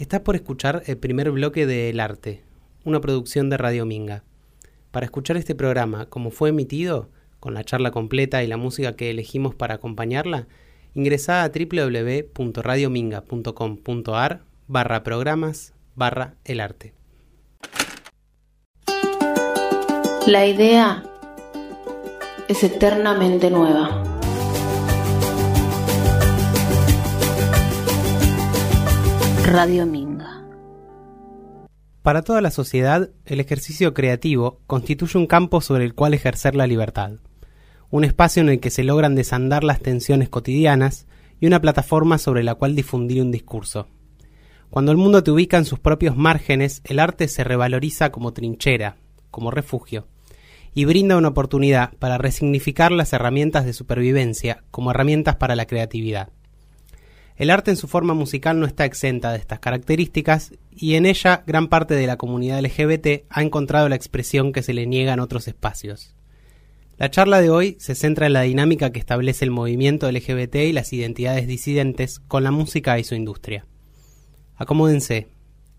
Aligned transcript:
Estás 0.00 0.20
por 0.20 0.34
escuchar 0.34 0.82
el 0.86 0.96
primer 0.96 1.30
bloque 1.30 1.66
de 1.66 1.90
El 1.90 2.00
Arte, 2.00 2.42
una 2.84 3.02
producción 3.02 3.50
de 3.50 3.58
Radio 3.58 3.84
Minga. 3.84 4.24
Para 4.92 5.04
escuchar 5.04 5.36
este 5.36 5.54
programa 5.54 6.06
como 6.06 6.30
fue 6.30 6.48
emitido, 6.48 7.10
con 7.38 7.52
la 7.52 7.64
charla 7.64 7.90
completa 7.90 8.42
y 8.42 8.46
la 8.46 8.56
música 8.56 8.96
que 8.96 9.10
elegimos 9.10 9.54
para 9.54 9.74
acompañarla, 9.74 10.46
ingresa 10.94 11.44
a 11.44 11.50
www.radiominga.com.ar 11.50 14.40
barra 14.68 15.02
programas 15.02 15.74
barra 15.94 16.36
el 16.46 16.60
arte. 16.60 16.94
La 20.26 20.46
idea 20.46 21.04
es 22.48 22.64
eternamente 22.64 23.50
nueva. 23.50 24.09
Radio 29.52 29.84
Minga. 29.84 30.44
Para 32.02 32.22
toda 32.22 32.40
la 32.40 32.52
sociedad, 32.52 33.10
el 33.26 33.40
ejercicio 33.40 33.94
creativo 33.94 34.60
constituye 34.68 35.18
un 35.18 35.26
campo 35.26 35.60
sobre 35.60 35.84
el 35.84 35.96
cual 35.96 36.14
ejercer 36.14 36.54
la 36.54 36.68
libertad, 36.68 37.14
un 37.90 38.04
espacio 38.04 38.42
en 38.42 38.48
el 38.48 38.60
que 38.60 38.70
se 38.70 38.84
logran 38.84 39.16
desandar 39.16 39.64
las 39.64 39.80
tensiones 39.80 40.28
cotidianas 40.28 41.08
y 41.40 41.48
una 41.48 41.60
plataforma 41.60 42.18
sobre 42.18 42.44
la 42.44 42.54
cual 42.54 42.76
difundir 42.76 43.20
un 43.20 43.32
discurso. 43.32 43.88
Cuando 44.70 44.92
el 44.92 44.98
mundo 44.98 45.24
te 45.24 45.32
ubica 45.32 45.58
en 45.58 45.64
sus 45.64 45.80
propios 45.80 46.16
márgenes, 46.16 46.80
el 46.84 47.00
arte 47.00 47.26
se 47.26 47.42
revaloriza 47.42 48.12
como 48.12 48.32
trinchera, 48.32 48.98
como 49.32 49.50
refugio, 49.50 50.06
y 50.74 50.84
brinda 50.84 51.16
una 51.16 51.26
oportunidad 51.26 51.92
para 51.98 52.18
resignificar 52.18 52.92
las 52.92 53.12
herramientas 53.12 53.64
de 53.64 53.72
supervivencia 53.72 54.62
como 54.70 54.92
herramientas 54.92 55.34
para 55.34 55.56
la 55.56 55.66
creatividad. 55.66 56.28
El 57.40 57.48
arte 57.48 57.70
en 57.70 57.78
su 57.78 57.88
forma 57.88 58.12
musical 58.12 58.60
no 58.60 58.66
está 58.66 58.84
exenta 58.84 59.32
de 59.32 59.38
estas 59.38 59.60
características 59.60 60.52
y 60.70 60.96
en 60.96 61.06
ella 61.06 61.42
gran 61.46 61.68
parte 61.68 61.94
de 61.94 62.06
la 62.06 62.18
comunidad 62.18 62.60
LGBT 62.60 63.24
ha 63.30 63.40
encontrado 63.40 63.88
la 63.88 63.96
expresión 63.96 64.52
que 64.52 64.62
se 64.62 64.74
le 64.74 64.86
niega 64.86 65.14
en 65.14 65.20
otros 65.20 65.48
espacios. 65.48 66.14
La 66.98 67.10
charla 67.10 67.40
de 67.40 67.48
hoy 67.48 67.78
se 67.80 67.94
centra 67.94 68.26
en 68.26 68.34
la 68.34 68.42
dinámica 68.42 68.92
que 68.92 68.98
establece 68.98 69.46
el 69.46 69.52
movimiento 69.52 70.12
LGBT 70.12 70.56
y 70.56 70.74
las 70.74 70.92
identidades 70.92 71.46
disidentes 71.46 72.18
con 72.18 72.44
la 72.44 72.50
música 72.50 72.98
y 72.98 73.04
su 73.04 73.14
industria. 73.14 73.64
Acomódense. 74.56 75.28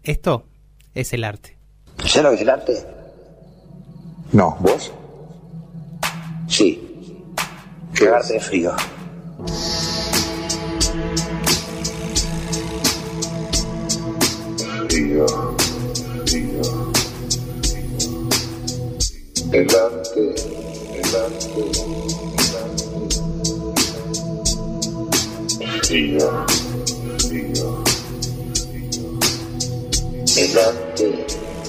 Esto 0.02 0.48
es 0.96 1.14
el 1.14 1.24
arte. 1.24 1.60
¿Sabes 2.00 2.24
lo 2.24 2.30
que 2.32 2.36
es 2.38 2.42
el 2.42 2.50
arte? 2.50 2.74
No, 4.32 4.58
¿vos? 4.62 4.92
Sí. 6.48 6.82
De 7.94 8.40
frío. 8.40 8.74
Frío, 15.12 15.28
frío, 16.26 16.64
El 19.52 19.68
arte, 19.76 20.24
el 20.96 21.16
arte, 21.18 21.62
el 21.68 22.56
arte. 22.56 22.88
Frío, 25.84 26.28
frío, 27.20 27.68
frío. 28.64 29.00
El 30.38 30.54
arte, 30.58 31.08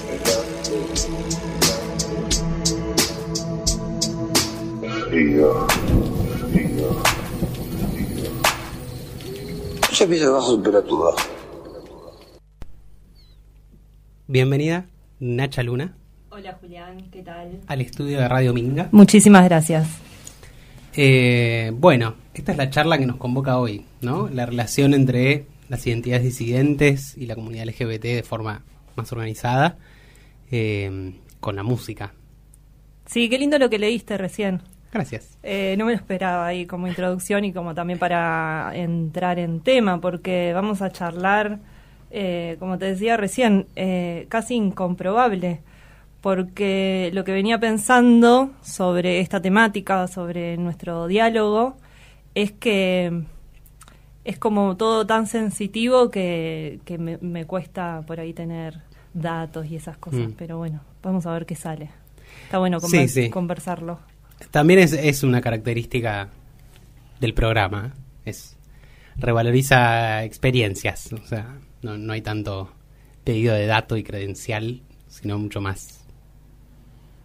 el 0.09 0.23
arte, 0.31 0.75
el 0.79 1.67
arte. 1.67 1.97
Frío, 5.09 5.51
frío, 5.67 6.89
frío. 7.91 8.31
Yo 9.93 10.03
pienso 10.09 10.33
bajo 10.33 10.53
temperatura. 10.55 11.11
Bienvenida, 14.33 14.87
Nacha 15.21 15.63
Luna, 15.63 15.93
Hola 16.31 16.57
Julián, 16.59 17.11
¿qué 17.11 17.23
tal? 17.23 17.61
al 17.67 17.81
estudio 17.83 18.19
de 18.19 18.27
Radio 18.29 18.55
Minga. 18.55 18.89
Muchísimas 18.91 19.45
gracias. 19.45 19.87
Eh, 20.97 21.71
bueno, 21.75 22.15
esta 22.33 22.53
es 22.53 22.57
la 22.57 22.71
charla 22.71 22.97
que 22.97 23.05
nos 23.05 23.17
convoca 23.17 23.59
hoy, 23.59 23.85
¿no? 24.01 24.31
La 24.31 24.47
relación 24.47 24.95
entre 24.95 25.45
las 25.69 25.87
identidades 25.87 26.25
disidentes 26.25 27.15
y 27.19 27.27
la 27.27 27.35
comunidad 27.35 27.67
LGBT 27.67 28.05
de 28.05 28.23
forma 28.23 28.63
más 28.97 29.13
organizada 29.13 29.77
eh, 30.51 31.13
con 31.39 31.55
la 31.55 31.63
música. 31.63 32.15
Sí, 33.05 33.29
qué 33.29 33.39
lindo 33.39 33.59
lo 33.59 33.69
que 33.69 33.79
leíste 33.79 34.17
recién. 34.17 34.63
Gracias. 34.91 35.37
Eh, 35.43 35.75
no 35.77 35.85
me 35.85 35.93
lo 35.93 35.99
esperaba 35.99 36.47
ahí 36.47 36.65
como 36.65 36.89
introducción 36.89 37.45
y 37.45 37.53
como 37.53 37.75
también 37.75 37.99
para 37.99 38.73
entrar 38.75 39.39
en 39.39 39.61
tema, 39.61 40.01
porque 40.01 40.53
vamos 40.55 40.81
a 40.81 40.91
charlar, 40.91 41.59
eh, 42.13 42.57
como 42.59 42.79
te 42.79 42.85
decía 42.87 43.17
recién, 43.17 43.67
eh, 43.75 44.27
casi 44.29 44.55
incomprobable, 44.55 45.61
porque 46.21 47.11
lo 47.13 47.25
que 47.25 47.33
venía 47.33 47.59
pensando 47.59 48.53
sobre 48.63 49.21
esta 49.21 49.41
temática, 49.43 50.07
sobre 50.07 50.57
nuestro 50.57 51.07
diálogo, 51.09 51.77
es 52.35 52.53
que 52.53 53.23
es 54.25 54.39
como 54.39 54.77
todo 54.77 55.05
tan 55.07 55.27
sensitivo 55.27 56.11
que, 56.11 56.79
que 56.85 56.97
me, 56.99 57.19
me 57.21 57.45
cuesta 57.45 58.03
por 58.07 58.21
ahí 58.21 58.33
tener 58.33 58.83
datos 59.15 59.67
y 59.67 59.77
esas 59.77 59.97
cosas, 59.99 60.29
Mm. 60.29 60.33
pero 60.39 60.59
bueno, 60.59 60.81
vamos 61.03 61.27
a 61.27 61.33
ver 61.33 61.45
qué 61.45 61.57
sale. 61.57 61.91
Está 62.45 62.59
bueno 62.59 62.79
conver- 62.79 63.09
sí. 63.09 63.29
conversarlo. 63.31 63.99
También 64.51 64.79
es, 64.79 64.93
es 64.93 65.23
una 65.25 65.41
característica 65.41 66.29
del 67.21 67.35
programa, 67.35 67.93
¿eh? 68.25 68.31
es 68.31 68.57
revaloriza 69.17 70.25
experiencias, 70.25 71.13
o 71.13 71.19
sea, 71.27 71.59
no, 71.83 71.99
no 71.99 72.13
hay 72.13 72.23
tanto 72.23 72.73
pedido 73.25 73.55
de 73.55 73.67
dato 73.67 73.97
y 73.97 74.03
credencial, 74.03 74.83
sino 75.09 75.39
mucho 75.39 75.61
más 75.61 76.05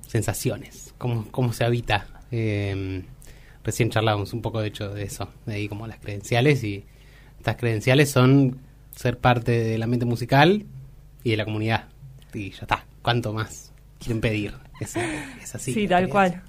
sensaciones, 0.08 0.94
cómo, 0.98 1.28
cómo 1.32 1.54
se 1.54 1.64
habita. 1.64 2.08
Eh, 2.32 3.04
recién 3.64 3.90
charlábamos 3.90 4.34
un 4.34 4.42
poco 4.42 4.62
de 4.62 4.68
hecho 4.68 4.94
de 4.94 5.04
eso, 5.04 5.30
de 5.46 5.56
ahí 5.56 5.68
como 5.68 5.88
las 5.88 6.00
credenciales 6.00 6.64
y 6.64 6.86
estas 7.38 7.58
credenciales 7.58 8.10
son 8.10 8.60
ser 8.96 9.18
parte 9.18 9.52
del 9.52 9.84
ambiente 9.84 10.06
musical 10.06 10.66
y 11.24 11.32
de 11.32 11.38
la 11.38 11.46
comunidad. 11.46 11.88
Y 12.34 12.52
ya 12.52 12.62
está, 12.62 12.86
¿cuánto 13.02 13.34
más 13.34 13.72
quieren 14.00 14.22
pedir? 14.22 14.54
Es, 14.80 14.96
es 14.96 15.56
así. 15.56 15.74
Sí, 15.74 15.88
la 15.88 15.98
tal 15.98 16.10
cual. 16.10 16.42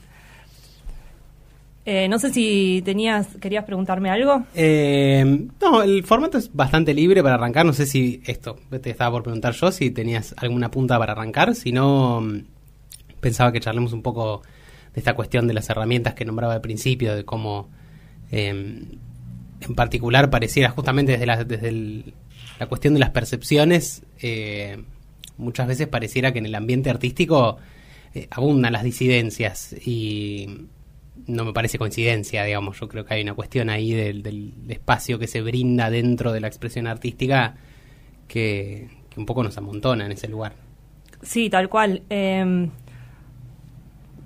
Eh, 1.90 2.06
no 2.06 2.18
sé 2.18 2.30
si 2.34 2.82
tenías, 2.84 3.28
querías 3.40 3.64
preguntarme 3.64 4.10
algo. 4.10 4.44
Eh, 4.54 5.46
no, 5.58 5.82
el 5.82 6.04
formato 6.04 6.36
es 6.36 6.52
bastante 6.52 6.92
libre 6.92 7.22
para 7.22 7.36
arrancar. 7.36 7.64
No 7.64 7.72
sé 7.72 7.86
si 7.86 8.20
esto, 8.26 8.56
te 8.82 8.90
estaba 8.90 9.12
por 9.12 9.22
preguntar 9.22 9.54
yo 9.54 9.72
si 9.72 9.90
tenías 9.90 10.34
alguna 10.36 10.70
punta 10.70 10.98
para 10.98 11.12
arrancar. 11.12 11.54
Si 11.54 11.72
no, 11.72 12.20
mm, 12.20 12.40
pensaba 13.20 13.52
que 13.52 13.60
charlemos 13.60 13.94
un 13.94 14.02
poco 14.02 14.42
de 14.92 15.00
esta 15.00 15.14
cuestión 15.14 15.46
de 15.48 15.54
las 15.54 15.70
herramientas 15.70 16.12
que 16.12 16.26
nombraba 16.26 16.52
al 16.52 16.60
principio, 16.60 17.16
de 17.16 17.24
cómo 17.24 17.70
eh, 18.30 18.50
en 18.50 19.74
particular 19.74 20.28
pareciera 20.28 20.68
justamente 20.68 21.12
desde 21.12 21.24
la, 21.24 21.42
desde 21.42 21.68
el- 21.70 22.12
la 22.60 22.66
cuestión 22.66 22.92
de 22.92 23.00
las 23.00 23.10
percepciones, 23.12 24.02
eh, 24.20 24.76
muchas 25.38 25.66
veces 25.66 25.86
pareciera 25.88 26.32
que 26.34 26.38
en 26.40 26.44
el 26.44 26.54
ambiente 26.54 26.90
artístico 26.90 27.56
abundan 28.30 28.74
las 28.74 28.82
disidencias 28.82 29.74
y 29.86 30.66
no 31.26 31.44
me 31.44 31.52
parece 31.52 31.78
coincidencia, 31.78 32.44
digamos. 32.44 32.78
Yo 32.80 32.88
creo 32.88 33.04
que 33.04 33.14
hay 33.14 33.22
una 33.22 33.34
cuestión 33.34 33.70
ahí 33.70 33.92
del, 33.92 34.22
del 34.22 34.52
espacio 34.68 35.18
que 35.18 35.26
se 35.26 35.42
brinda 35.42 35.90
dentro 35.90 36.32
de 36.32 36.40
la 36.40 36.48
expresión 36.48 36.86
artística 36.86 37.56
que, 38.26 38.88
que 39.10 39.20
un 39.20 39.26
poco 39.26 39.42
nos 39.42 39.56
amontona 39.58 40.06
en 40.06 40.12
ese 40.12 40.28
lugar. 40.28 40.54
Sí, 41.22 41.50
tal 41.50 41.68
cual. 41.68 42.02
Eh, 42.10 42.68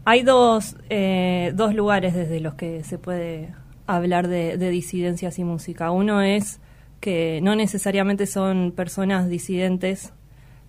hay 0.05 0.23
dos, 0.23 0.77
eh, 0.91 1.53
dos 1.55 1.75
lugares 1.75 2.15
desde 2.15 2.41
los 2.41 2.55
que 2.55 2.83
se 2.83 2.99
puede 2.99 3.55
hablar 3.87 4.29
de, 4.29 4.57
de 4.57 4.71
disidencias 4.71 5.39
y 5.39 5.45
música. 5.45 5.91
Uno 5.91 6.23
es 6.23 6.61
que 7.01 7.41
no 7.43 7.55
necesariamente 7.57 8.27
son 8.27 8.73
personas 8.73 9.29
disidentes, 9.29 10.13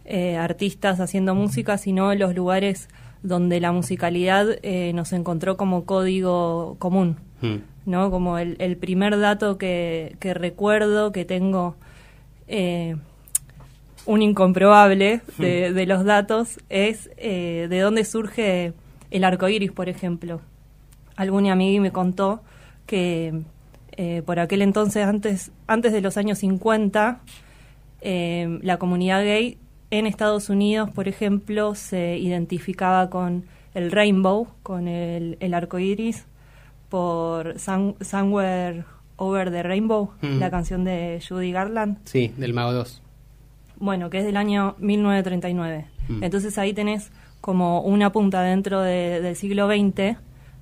eh, 0.06 0.36
artistas 0.36 1.00
haciendo 1.00 1.34
música, 1.34 1.78
sino 1.78 2.14
los 2.16 2.36
lugares 2.36 2.90
donde 3.24 3.60
la 3.60 3.72
musicalidad 3.72 4.48
eh, 4.62 4.92
nos 4.94 5.14
encontró 5.14 5.58
como 5.58 5.86
código 5.86 6.76
común. 6.80 7.18
Mm. 7.42 7.58
¿no? 7.86 8.12
Como 8.12 8.38
el, 8.38 8.56
el 8.60 8.78
primer 8.78 9.20
dato 9.20 9.58
que, 9.58 10.16
que 10.20 10.34
recuerdo 10.34 11.12
que 11.12 11.26
tengo, 11.26 11.76
eh, 12.48 12.96
un 14.06 14.22
incomprobable 14.22 15.22
de, 15.38 15.74
de 15.74 15.86
los 15.86 16.04
datos, 16.04 16.60
es 16.70 17.10
eh, 17.18 17.68
de 17.70 17.80
dónde 17.80 18.04
surge 18.06 18.74
el 19.12 19.24
arco 19.24 19.48
iris, 19.48 19.72
por 19.72 19.90
ejemplo. 19.90 20.42
Algún 21.16 21.48
amigo 21.48 21.82
me 21.82 21.92
contó 21.92 22.42
que 22.86 23.44
eh, 23.92 24.24
por 24.26 24.40
aquel 24.40 24.62
entonces, 24.62 25.06
antes, 25.06 25.52
antes 25.68 25.94
de 25.94 26.02
los 26.02 26.18
años 26.18 26.40
50, 26.40 27.22
eh, 28.02 28.60
la 28.62 28.78
comunidad 28.78 29.24
gay 29.24 29.58
en 29.98 30.06
Estados 30.08 30.50
Unidos, 30.50 30.90
por 30.92 31.08
ejemplo, 31.08 31.76
se 31.76 32.18
identificaba 32.18 33.10
con 33.10 33.46
el 33.74 33.92
rainbow, 33.92 34.48
con 34.64 34.88
el, 34.88 35.38
el 35.40 35.54
arco 35.54 35.80
iris, 35.80 36.26
por 36.90 37.60
Some- 37.60 37.96
Somewhere 38.02 38.84
Over 39.18 39.52
the 39.52 39.64
Rainbow, 39.64 40.12
Mm. 40.22 40.40
la 40.40 40.50
canción 40.52 40.84
de 40.84 41.22
Judy 41.28 41.52
Garland. 41.52 41.98
Sí, 42.06 42.34
del 42.38 42.54
Mago 42.54 42.74
2. 42.74 43.02
bueno, 43.78 44.10
que 44.10 44.20
es 44.20 44.26
del 44.26 44.38
año 44.38 44.76
1939. 44.80 45.86
Mm. 46.08 46.24
Entonces 46.24 46.58
ahí 46.58 46.74
tenés 46.74 47.12
como 47.42 47.82
una 47.82 48.12
punta 48.12 48.42
dentro 48.42 48.82
de- 48.82 49.20
del 49.22 49.36
siglo 49.36 49.68
XX, 49.68 50.18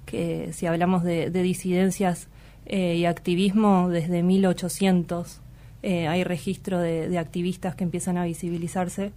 que 0.06 0.52
si 0.54 0.66
hablamos 0.66 1.04
de, 1.04 1.30
de 1.30 1.42
disidencias 1.44 2.28
eh, 2.66 2.96
y 2.96 3.06
activismo 3.06 3.90
desde 3.90 4.24
1800, 4.24 5.41
eh, 5.84 6.08
hay 6.08 6.24
registro 6.24 6.80
de, 6.80 7.18
activistas 7.18 7.76
que 7.76 7.84
empiezan 7.84 8.18
a 8.18 8.26
visibilizarse. 8.26 9.12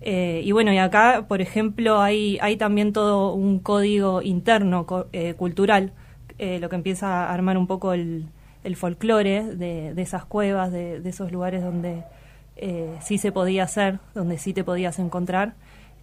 Eh, 0.00 0.42
y 0.44 0.52
bueno, 0.52 0.72
y 0.72 0.78
acá, 0.78 1.26
por 1.28 1.40
ejemplo, 1.40 2.00
hay, 2.00 2.38
hay 2.40 2.56
también 2.56 2.92
todo 2.92 3.34
un 3.34 3.58
código 3.58 4.22
interno 4.22 4.86
eh, 5.12 5.34
cultural, 5.34 5.92
lo 6.38 6.68
que 6.68 6.76
empieza 6.76 7.24
a 7.24 7.34
armar 7.34 7.58
un 7.58 7.66
poco 7.66 7.92
el, 7.92 8.28
folclore 8.76 9.56
de, 9.56 9.92
de 9.94 10.02
esas 10.02 10.24
cuevas, 10.24 10.70
de, 10.70 11.00
esos 11.04 11.32
lugares 11.32 11.64
donde 11.64 12.04
sí 13.00 13.18
se 13.18 13.32
podía 13.32 13.64
hacer, 13.64 13.98
donde 14.14 14.38
sí 14.38 14.52
te 14.52 14.62
podías 14.62 15.00
encontrar. 15.00 15.54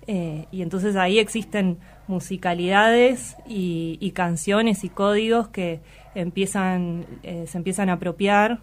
Y 0.07 0.62
entonces 0.62 0.98
ahí 0.98 1.19
existen 1.19 1.78
musicalidades 2.07 3.38
y, 3.48 4.12
canciones 4.13 4.84
y 4.84 4.90
códigos 4.90 5.48
que 5.48 5.80
empiezan, 6.16 7.06
se 7.24 7.57
empiezan 7.57 7.90
a 7.90 7.94
apropiar 7.94 8.60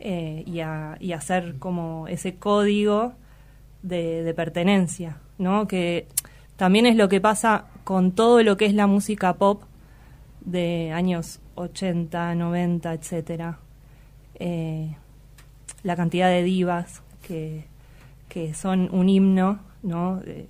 eh, 0.00 0.42
y, 0.46 0.60
a, 0.60 0.96
y 1.00 1.12
hacer 1.12 1.56
como 1.58 2.06
ese 2.08 2.36
código 2.36 3.14
de, 3.82 4.22
de 4.22 4.34
pertenencia, 4.34 5.18
¿no? 5.38 5.66
Que 5.66 6.06
también 6.56 6.86
es 6.86 6.96
lo 6.96 7.08
que 7.08 7.20
pasa 7.20 7.66
con 7.84 8.12
todo 8.12 8.42
lo 8.42 8.56
que 8.56 8.66
es 8.66 8.74
la 8.74 8.86
música 8.86 9.34
pop 9.34 9.62
de 10.40 10.92
años 10.92 11.40
80, 11.54 12.34
90, 12.34 12.92
etcétera. 12.94 13.58
Eh, 14.38 14.94
la 15.82 15.96
cantidad 15.96 16.28
de 16.28 16.42
divas 16.42 17.02
que, 17.26 17.64
que 18.28 18.54
son 18.54 18.88
un 18.92 19.08
himno, 19.08 19.60
¿no? 19.82 20.20
Eh, 20.26 20.48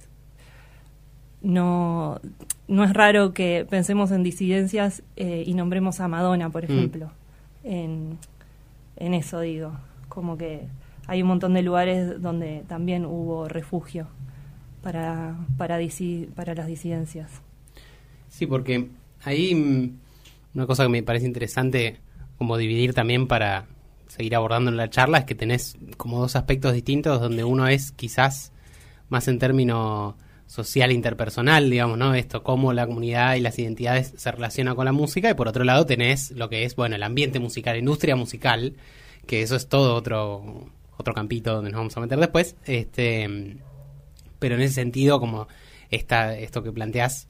no, 1.43 2.21
no 2.69 2.85
es 2.85 2.93
raro 2.93 3.33
que 3.33 3.67
pensemos 3.69 4.11
en 4.11 4.23
disidencias 4.23 5.03
eh, 5.17 5.45
y 5.47 5.55
nombremos 5.55 6.01
a 6.01 6.09
Madonna, 6.09 6.51
por 6.51 6.63
Mm. 6.69 6.73
ejemplo. 6.73 7.11
En, 7.65 8.19
en 8.97 9.15
eso 9.15 9.41
digo, 9.41 9.73
como 10.09 10.37
que 10.37 10.67
hay 11.07 11.23
un 11.23 11.29
montón 11.29 11.55
de 11.55 11.63
lugares 11.63 12.21
donde 12.21 12.65
también 12.69 13.05
hubo 13.07 13.49
refugio 13.49 14.09
para, 14.83 15.37
para, 15.57 15.81
disi- 15.81 16.29
para 16.35 16.55
las 16.55 16.67
disidencias. 16.67 17.31
Sí, 18.29 18.47
porque 18.47 18.89
ahí 19.25 19.55
mm, 19.55 19.99
una 20.55 20.67
cosa 20.67 20.85
que 20.85 20.89
me 20.89 21.03
parece 21.03 21.27
interesante 21.27 21.99
como 22.39 22.57
dividir 22.57 22.93
también 22.95 23.27
para 23.29 23.67
seguir 24.09 24.35
abordando 24.37 24.71
en 24.71 24.77
la 24.77 24.91
charla 24.91 25.19
es 25.19 25.25
que 25.25 25.35
tenés 25.35 25.77
como 25.97 26.21
dos 26.21 26.37
aspectos 26.37 26.73
distintos 26.75 27.21
donde 27.21 27.45
uno 27.45 27.67
es 27.69 27.93
quizás 27.93 28.53
más 29.09 29.29
en 29.29 29.39
términos 29.39 30.15
social 30.47 30.93
interpersonal, 30.93 31.71
digamos, 31.71 31.99
¿no? 31.99 32.15
Esto, 32.15 32.43
cómo 32.43 32.73
la 32.73 32.87
comunidad 32.87 33.35
y 33.35 33.41
las 33.41 33.59
identidades 33.59 34.13
se 34.17 34.33
relacionan 34.33 34.77
con 34.77 34.85
la 34.85 34.93
música 34.93 35.31
y 35.31 35.35
por 35.35 35.49
otro 35.49 35.65
lado 35.65 35.87
tenés 35.87 36.31
lo 36.31 36.49
que 36.49 36.65
es, 36.65 36.77
bueno, 36.77 36.97
el 36.97 37.03
ambiente 37.03 37.41
musical, 37.41 37.77
industria 37.77 38.17
musical, 38.17 38.75
que 39.27 39.43
eso 39.43 39.57
es 39.57 39.69
todo 39.69 39.95
otro 39.95 40.71
otro 40.99 41.13
campito 41.13 41.53
donde 41.53 41.71
nos 41.71 41.79
vamos 41.79 41.97
a 41.97 42.01
meter 42.01 42.19
después, 42.19 42.57
este 42.65 43.57
pero 44.39 44.55
en 44.55 44.63
ese 44.63 44.75
sentido 44.75 45.19
como 45.21 45.49
esta, 45.91 46.37
esto 46.37 46.63
que 46.63 46.73
planteás 46.73 47.29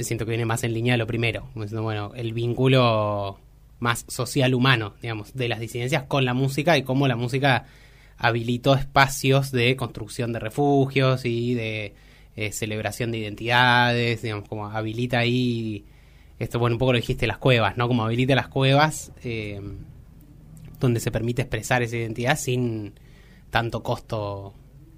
siento 0.00 0.24
que 0.24 0.30
viene 0.30 0.46
más 0.46 0.64
en 0.64 0.72
línea 0.72 0.94
de 0.94 0.98
lo 0.98 1.06
primero, 1.06 1.48
bueno, 1.54 2.12
el 2.14 2.32
vínculo 2.32 3.38
más 3.80 4.04
social 4.08 4.54
humano, 4.54 4.94
digamos, 5.00 5.34
de 5.34 5.48
las 5.48 5.60
disidencias 5.60 6.04
con 6.04 6.24
la 6.24 6.34
música 6.34 6.76
y 6.76 6.82
cómo 6.82 7.06
la 7.08 7.16
música 7.16 7.66
habilitó 8.16 8.74
espacios 8.74 9.52
de 9.52 9.76
construcción 9.76 10.32
de 10.32 10.40
refugios 10.40 11.24
y 11.24 11.54
de 11.54 11.94
eh, 12.40 12.52
celebración 12.52 13.10
de 13.10 13.18
identidades, 13.18 14.22
digamos, 14.22 14.48
como 14.48 14.66
habilita 14.68 15.18
ahí, 15.18 15.84
esto, 16.38 16.60
bueno, 16.60 16.74
un 16.76 16.78
poco 16.78 16.92
lo 16.92 16.98
dijiste, 16.98 17.26
las 17.26 17.38
cuevas, 17.38 17.76
¿no? 17.76 17.88
Como 17.88 18.04
habilita 18.04 18.34
las 18.36 18.46
cuevas 18.46 19.10
eh, 19.24 19.60
donde 20.78 21.00
se 21.00 21.10
permite 21.10 21.42
expresar 21.42 21.82
esa 21.82 21.96
identidad 21.96 22.38
sin 22.38 22.92
tanto 23.50 23.82
costo 23.82 24.54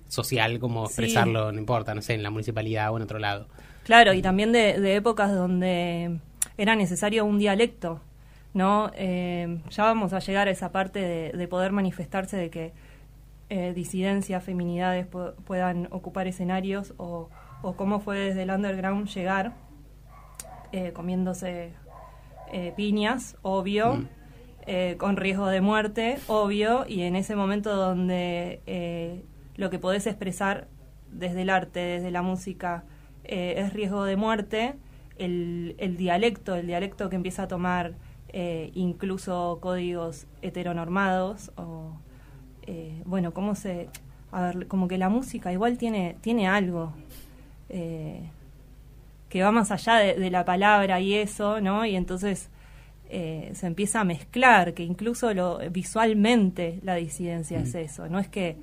social 0.08 0.58
como 0.58 0.86
Sí. 0.86 0.90
expresarlo, 0.92 1.50
no 1.52 1.58
importa, 1.58 1.94
no 1.94 2.02
sé, 2.02 2.14
en 2.14 2.22
la 2.22 2.30
municipalidad 2.30 2.92
o 2.92 2.96
en 2.98 3.04
otro 3.04 3.18
lado. 3.18 3.46
Claro, 3.84 4.12
y 4.12 4.20
también 4.20 4.52
de, 4.52 4.78
de 4.78 4.96
épocas 4.96 5.32
donde 5.32 6.18
era 6.58 6.76
necesario 6.76 7.24
un 7.24 7.38
dialecto, 7.38 8.00
¿no? 8.52 8.90
Eh, 8.96 9.60
ya 9.70 9.84
vamos 9.84 10.12
a 10.12 10.18
llegar 10.18 10.48
a 10.48 10.50
esa 10.50 10.72
parte 10.72 10.98
de, 11.00 11.32
de 11.32 11.48
poder 11.48 11.72
manifestarse, 11.72 12.36
de 12.36 12.50
que 12.50 12.72
eh, 13.50 13.72
disidencias, 13.74 14.42
feminidades 14.42 15.06
pu- 15.10 15.34
puedan 15.44 15.88
ocupar 15.90 16.26
escenarios, 16.26 16.94
o, 16.96 17.28
o 17.62 17.74
cómo 17.76 18.00
fue 18.00 18.16
desde 18.18 18.44
el 18.44 18.50
underground 18.50 19.06
llegar 19.08 19.52
eh, 20.72 20.92
comiéndose 20.92 21.72
eh, 22.52 22.72
piñas, 22.76 23.36
obvio, 23.42 23.94
Mm. 23.94 24.08
eh, 24.66 24.94
con 24.98 25.16
riesgo 25.16 25.46
de 25.48 25.60
muerte, 25.60 26.18
obvio, 26.28 26.84
y 26.88 27.02
en 27.02 27.16
ese 27.16 27.34
momento 27.36 27.74
donde 27.76 28.60
eh, 28.66 29.24
lo 29.56 29.68
que 29.70 29.78
podés 29.78 30.06
expresar 30.06 30.68
desde 31.10 31.42
el 31.42 31.50
arte, 31.50 31.80
desde 31.80 32.10
la 32.10 32.22
música, 32.22 32.84
es 33.24 33.72
riesgo 33.72 34.04
de 34.04 34.16
muerte, 34.16 34.74
el, 35.18 35.74
el 35.78 35.96
dialecto, 35.96 36.54
el 36.54 36.66
dialecto 36.66 37.10
que 37.10 37.16
empieza 37.16 37.42
a 37.44 37.48
tomar 37.48 37.92
eh, 38.32 38.70
incluso 38.74 39.58
códigos 39.60 40.26
heteronormados, 40.42 41.52
o, 41.56 41.92
eh, 42.66 43.02
bueno, 43.04 43.32
cómo 43.32 43.54
se... 43.54 43.88
A 44.32 44.42
ver, 44.42 44.68
como 44.68 44.86
que 44.88 44.96
la 44.98 45.08
música 45.08 45.52
igual 45.52 45.76
tiene, 45.78 46.16
tiene 46.20 46.46
algo. 46.48 46.92
eh, 47.68 48.20
que 49.28 49.42
va 49.42 49.52
más 49.52 49.70
allá 49.70 49.96
de, 49.96 50.14
de 50.14 50.30
la 50.30 50.44
palabra 50.44 51.00
y 51.00 51.14
eso, 51.14 51.60
¿no? 51.60 51.86
Y 51.86 51.96
entonces 51.96 52.50
eh, 53.08 53.50
se 53.54 53.66
empieza 53.66 54.00
a 54.00 54.04
mezclar, 54.04 54.74
que 54.74 54.82
incluso 54.82 55.32
lo, 55.34 55.58
visualmente 55.70 56.80
la 56.82 56.96
disidencia 56.96 57.60
es 57.60 57.74
eso, 57.74 58.08
no 58.08 58.18
es 58.18 58.28
que 58.28 58.56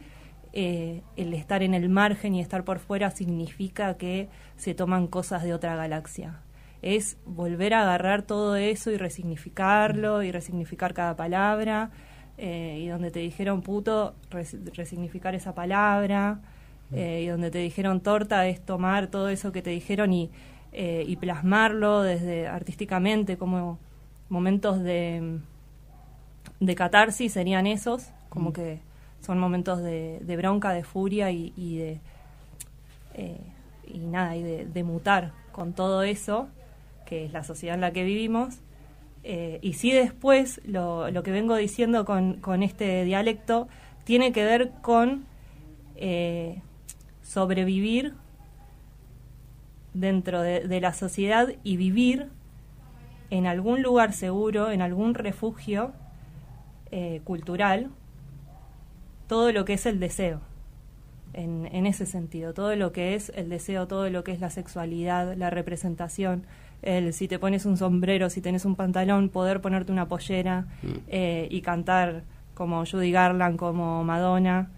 eh, 0.54 1.04
el 1.16 1.34
estar 1.34 1.64
en 1.64 1.74
el 1.74 1.90
margen 1.90 2.36
y 2.36 2.42
estar 2.42 2.64
por 2.64 2.80
fuera 2.80 3.12
significa 3.12 3.96
que 3.98 4.28
se 4.58 4.74
toman 4.74 5.08
cosas 5.08 5.44
de 5.44 5.54
otra 5.54 5.76
galaxia. 5.76 6.42
Es 6.82 7.18
volver 7.26 7.74
a 7.74 7.82
agarrar 7.82 8.22
todo 8.22 8.56
eso 8.56 8.92
y 8.92 8.98
resignificarlo 8.98 10.22
y 10.24 10.32
resignificar 10.32 10.94
cada 10.94 11.16
palabra. 11.16 11.92
Eh, 12.38 12.80
y 12.82 12.88
donde 12.88 13.12
te 13.12 13.20
dijeron 13.20 13.62
puto, 13.62 14.16
res- 14.30 14.58
resignificar 14.76 15.36
esa 15.36 15.54
palabra. 15.56 16.40
eh, 16.94 17.24
y 17.24 17.28
donde 17.28 17.52
te 17.52 17.58
dijeron 17.60 18.00
torta 18.02 18.48
es 18.48 18.62
tomar 18.66 19.08
todo 19.08 19.28
eso 19.30 19.52
que 19.52 19.62
te 19.62 19.72
dijeron 19.72 20.14
y, 20.14 20.30
eh, 20.72 21.04
y 21.08 21.18
plasmarlo 21.18 22.02
desde 22.02 22.48
artísticamente 22.48 23.38
como 23.38 23.78
momentos 24.30 24.82
de, 24.82 25.40
de 26.60 26.76
catarsis 26.76 27.34
serían 27.34 27.68
esos, 27.68 28.08
como 28.30 28.54
que 28.54 28.80
son 29.22 29.40
momentos 29.40 29.82
de, 29.82 30.20
de 30.22 30.38
bronca, 30.38 30.72
de 30.74 30.84
furia 30.84 31.32
y, 31.32 31.54
y 31.56 31.78
de 31.78 32.00
eh, 33.14 33.38
y 33.88 34.00
nada, 34.00 34.36
y 34.36 34.44
de, 34.44 34.66
de 34.66 34.84
mutar 34.84 35.32
con 35.52 35.74
todo 35.74 36.04
eso, 36.04 36.50
que 37.06 37.26
es 37.26 37.32
la 37.32 37.44
sociedad 37.44 37.76
en 37.76 37.82
la 37.82 37.92
que 37.92 38.04
vivimos. 38.04 38.60
Eh, 39.24 39.60
y 39.62 39.74
sí 39.74 39.92
después, 39.92 40.62
lo, 40.66 41.12
lo 41.12 41.24
que 41.24 41.32
vengo 41.32 41.56
diciendo 41.56 42.06
con, 42.06 42.36
con 42.36 42.64
este 42.64 43.04
dialecto, 43.04 43.68
tiene 44.04 44.32
que 44.32 44.46
ver 44.46 44.72
con 44.82 45.26
eh, 45.98 46.62
sobrevivir 47.24 48.14
dentro 49.94 50.42
de, 50.42 50.80
la 50.80 50.94
sociedad 50.94 51.50
y 51.64 51.76
vivir 51.76 52.30
en 53.30 53.48
algún 53.48 53.82
lugar 53.82 54.14
seguro, 54.14 54.72
en 54.72 54.82
algún 54.82 55.14
refugio 55.14 55.92
eh, 56.92 57.20
cultural, 57.26 57.90
todo 59.28 59.52
lo 59.52 59.66
que 59.66 59.74
es 59.74 59.86
el 59.86 60.00
deseo, 60.00 60.40
en, 61.34 61.68
en 61.74 61.86
ese 61.86 62.06
sentido, 62.06 62.54
todo 62.54 62.76
lo 62.76 62.94
que 62.94 63.16
es 63.16 63.32
el 63.36 63.50
deseo, 63.50 63.88
todo 63.88 64.10
lo 64.10 64.24
que 64.24 64.32
es 64.32 64.40
la 64.40 64.52
sexualidad, 64.52 65.36
la 65.36 65.50
representación, 65.50 66.46
el 66.82 67.14
si 67.14 67.28
te 67.28 67.40
pones 67.40 67.66
un 67.66 67.78
sombrero, 67.78 68.30
si 68.30 68.42
tenés 68.42 68.66
un 68.66 68.76
pantalón, 68.76 69.30
poder 69.30 69.62
ponerte 69.62 69.92
una 69.92 70.08
pollera 70.08 70.68
eh, 71.08 71.48
y 71.52 71.62
cantar 71.62 72.24
como 72.54 72.86
Judy 72.86 73.12
Garland, 73.12 73.58
como 73.58 74.04
Madonna, 74.04 74.72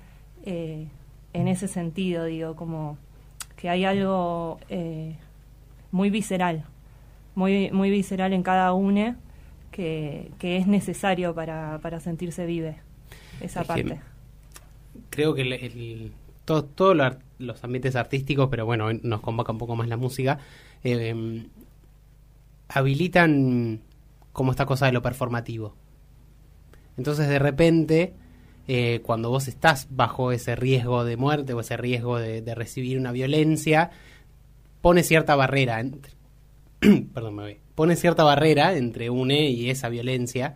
eh, 0.46 0.88
en 1.34 1.48
ese 1.48 1.68
sentido, 1.68 2.26
digo, 2.26 2.56
como 2.56 2.98
que 3.56 3.70
hay 3.70 3.86
algo 3.86 4.60
eh, 4.70 5.16
muy 5.92 6.10
visceral, 6.10 6.66
muy, 7.36 7.72
muy 7.72 7.90
visceral 7.92 8.34
en 8.34 8.44
cada 8.44 8.74
une 8.74 9.16
que, 9.72 10.32
que 10.40 10.58
es 10.58 10.68
necesario 10.68 11.36
para, 11.36 11.80
para 11.82 12.00
sentirse 12.00 12.46
vive, 12.46 12.78
esa 13.42 13.62
Es 13.62 13.68
que 13.68 13.68
parte. 13.68 14.00
creo 15.10 15.34
que 15.34 15.42
el, 15.44 15.54
el- 15.54 16.12
todo- 16.46 16.66
todos 16.66 16.96
lo 16.96 17.04
ar- 17.04 17.20
los 17.38 17.64
ambientes 17.64 17.96
artísticos, 17.96 18.50
pero 18.50 18.66
bueno, 18.66 18.92
nos 18.94 19.22
convoca 19.22 19.52
un 19.52 19.58
poco 19.58 19.76
más 19.76 19.88
la 19.88 19.98
música, 19.98 20.40
eh, 20.84 21.46
habilitan 22.70 23.82
como 24.32 24.52
esta 24.52 24.66
cosa 24.66 24.86
de 24.86 24.94
lo 24.94 25.02
performativo. 25.02 25.76
Entonces 26.98 27.28
de 27.28 27.40
repente 27.40 28.14
eh, 28.72 29.02
cuando 29.02 29.32
vos 29.32 29.48
estás 29.48 29.88
bajo 29.90 30.32
ese 30.32 30.56
riesgo 30.56 31.04
de 31.04 31.18
muerte 31.18 31.54
o 31.54 31.60
ese 31.60 31.76
riesgo 31.76 32.20
de, 32.20 32.54
recibir 32.54 33.00
una 33.00 33.12
violencia, 33.12 33.90
pone 34.82 35.02
cierta 35.02 35.36
barrera 35.36 35.80
entre, 35.80 36.14
perdón, 37.14 37.36
me 37.36 37.44
voy. 37.44 37.58
pone 37.74 37.96
cierta 37.96 38.24
barrera 38.24 38.78
entre 38.78 39.10
une 39.10 39.50
y 39.50 39.72
esa 39.72 39.90
violencia, 39.90 40.56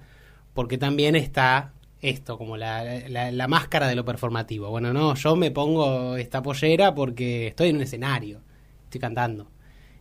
porque 0.53 0.77
también 0.77 1.15
está 1.15 1.73
esto, 2.01 2.37
como 2.37 2.55
la, 2.55 2.83
la, 3.09 3.31
la 3.31 3.47
máscara 3.47 3.87
de 3.87 3.95
lo 3.95 4.05
performativo. 4.05 4.69
Bueno, 4.69 4.93
no, 4.93 5.15
yo 5.15 5.35
me 5.35 5.49
pongo 5.49 6.15
esta 6.15 6.43
pollera 6.43 6.93
porque 6.93 7.47
estoy 7.47 7.69
en 7.69 7.77
un 7.77 7.81
escenario, 7.81 8.41
estoy 8.83 9.01
cantando. 9.01 9.49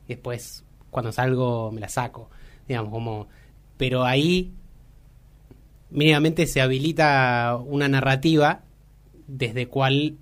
Después, 0.07 0.65
cuando 0.93 1.11
salgo, 1.11 1.73
me 1.73 1.81
la 1.81 1.89
saco. 1.89 2.31
Digamos, 2.69 2.93
como. 2.93 3.27
Pero 3.77 4.05
ahí, 4.05 4.53
mínimamente 5.91 6.47
se 6.47 6.61
habilita 6.61 7.59
una 7.67 7.89
narrativa 7.89 8.61
desde 9.27 9.67
cual 9.67 10.19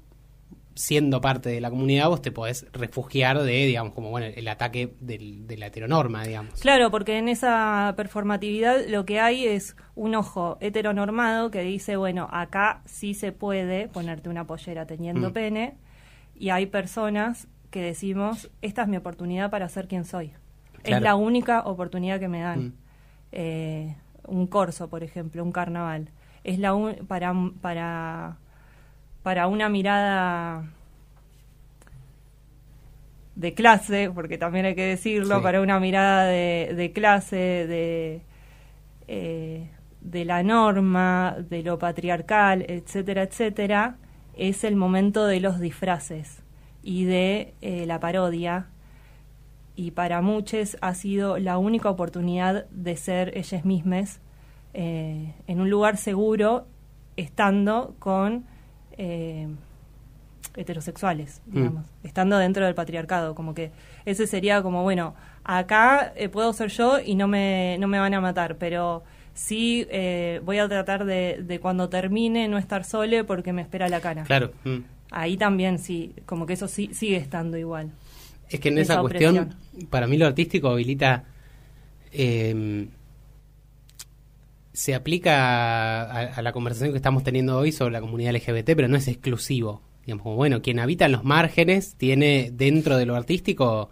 siendo 0.75 1.21
parte 1.21 1.51
de 1.51 1.61
la 1.61 1.69
comunidad, 1.69 2.09
vos 2.09 2.23
te 2.23 2.33
podés 2.33 2.65
refugiar 2.73 3.43
de, 3.43 3.67
digamos, 3.67 3.93
como 3.93 4.09
bueno, 4.09 4.29
el 4.35 4.49
ataque 4.49 4.95
del, 5.01 5.47
de 5.47 5.59
la 5.59 5.67
heteronorma, 5.67 6.25
digamos. 6.25 6.59
Claro, 6.61 6.91
porque 6.91 7.19
en 7.19 7.29
esa 7.29 7.93
performatividad 7.99 8.87
lo 8.89 9.05
que 9.05 9.21
hay 9.21 9.47
es 9.47 9.77
un 9.95 10.15
ojo 10.15 10.57
heteronormado 10.61 11.51
que 11.51 11.61
dice, 11.63 11.97
bueno, 11.97 12.29
acá 12.33 12.81
sí 12.87 13.13
se 13.13 13.33
puede 13.33 13.89
ponerte 13.89 14.31
una 14.31 14.47
pollera 14.47 14.87
teniendo 14.87 15.31
Mm. 15.31 15.33
pene, 15.33 15.75
y 16.35 16.49
hay 16.49 16.65
personas 16.67 17.49
que 17.71 17.83
decimos, 17.83 18.51
esta 18.63 18.83
es 18.83 18.89
mi 18.89 18.97
oportunidad 18.97 19.51
para 19.51 19.69
ser 19.69 19.87
quien 19.87 20.05
soy. 20.07 20.33
Es 20.85 21.01
la 21.03 21.15
única 21.15 21.61
oportunidad 21.61 22.19
que 22.21 22.29
me 22.29 22.41
dan. 22.41 22.61
Mm. 22.69 22.73
Eh, 23.33 23.97
un 24.27 24.47
corso, 24.47 24.89
por 24.89 25.03
ejemplo, 25.03 25.43
un 25.45 25.53
carnaval. 25.53 26.09
Es 26.45 26.59
la 26.59 26.75
un- 26.75 26.95
para, 27.07 27.35
para, 27.61 28.37
para 29.23 29.47
una 29.47 29.69
mirada 29.69 30.65
de 33.35 33.55
clase, 33.55 34.11
porque 34.15 34.39
también 34.39 34.67
hay 34.67 34.75
que 34.75 34.85
decirlo, 34.85 35.37
Sí. 35.37 35.43
para 35.43 35.61
una 35.61 35.81
mirada 35.81 36.25
de, 36.27 36.73
de 36.77 36.93
clase, 36.93 37.37
de, 37.37 38.23
eh, 39.09 39.71
de 40.01 40.25
la 40.25 40.43
norma, 40.43 41.37
de 41.49 41.63
lo 41.63 41.79
patriarcal, 41.79 42.65
etcétera, 42.69 43.23
etcétera, 43.23 43.97
es 44.37 44.65
el 44.65 44.77
momento 44.77 45.27
de 45.27 45.41
los 45.41 45.59
disfraces 45.61 46.43
y 46.83 47.05
de 47.05 47.55
eh, 47.63 47.87
la 47.87 48.01
parodia. 48.01 48.67
Y 49.83 49.93
para 49.93 50.21
muchos 50.21 50.77
ha 50.83 50.93
sido 50.95 51.39
la 51.39 51.57
única 51.57 51.89
oportunidad 51.89 52.67
de 52.71 52.97
ser 52.97 53.33
ellas 53.35 53.65
mismas 53.65 54.21
eh, 54.75 55.33
en 55.47 55.61
un 55.61 55.71
lugar 55.71 55.97
seguro, 55.97 56.67
estando 57.17 57.95
con 57.99 58.45
eh, 58.99 59.49
heterosexuales, 60.55 61.41
Mm. 61.47 61.55
digamos, 61.57 61.87
estando 62.03 62.37
dentro 62.37 62.65
del 62.67 62.75
patriarcado, 62.75 63.35
como 63.35 63.55
que 63.55 63.71
ese 64.05 64.27
sería 64.27 64.63
como, 64.63 64.83
bueno, 64.83 65.15
acá 65.45 66.13
eh, 66.17 66.29
puedo 66.29 66.53
ser 66.53 66.69
yo 66.69 67.01
y 67.01 67.15
no 67.15 67.27
me, 67.27 67.77
no 67.81 67.89
me 67.89 67.99
van 67.99 68.13
a 68.13 68.21
matar, 68.21 68.57
pero 68.57 69.03
sí 69.33 69.87
eh, 69.91 70.43
voy 70.45 70.59
a 70.59 70.69
tratar 70.69 71.07
de, 71.07 71.43
de 71.43 71.59
cuando 71.59 71.89
termine 71.89 72.49
no 72.49 72.59
estar 72.59 72.85
sole 72.85 73.25
porque 73.25 73.55
me 73.55 73.63
espera 73.63 73.89
la 73.89 74.01
cara. 74.01 74.25
Claro. 74.25 74.51
mm. 74.65 74.79
Ahí 75.13 75.37
también 75.37 75.79
sí, 75.81 76.15
como 76.27 76.47
que 76.47 76.53
eso 76.53 76.69
sí, 76.69 76.91
sigue 76.93 77.17
estando 77.17 77.57
igual. 77.57 77.91
Es 78.51 78.61
que 78.61 78.69
en 78.69 78.79
Esa 78.79 78.95
esa, 78.95 79.01
cuestión, 79.01 79.39
opresión. 79.39 79.87
para 79.91 80.07
mí 80.07 80.17
lo 80.19 80.27
artístico 80.27 80.69
habilita. 80.69 81.25
eh, 82.13 82.89
se 84.73 84.95
aplica 84.95 86.03
a, 86.03 86.21
a 86.35 86.43
la 86.43 86.53
conversación 86.53 86.93
que 86.93 86.97
estamos 86.97 87.25
teniendo 87.25 87.59
hoy 87.59 87.73
sobre 87.73 87.93
la 87.93 88.01
comunidad 88.01 88.35
LGBT, 88.35 88.71
pero 88.77 88.89
no 88.89 88.97
es 88.97 89.09
exclusivo. 89.09 89.83
Digamos, 90.07 90.23
como, 90.23 90.37
bueno, 90.37 90.63
quien 90.63 90.79
habita 90.79 91.07
en 91.07 91.13
los 91.13 91.25
márgenes 91.25 91.95
tiene 91.97 92.51
dentro 92.53 92.97
de 92.97 93.05
lo 93.07 93.17
artístico 93.17 93.91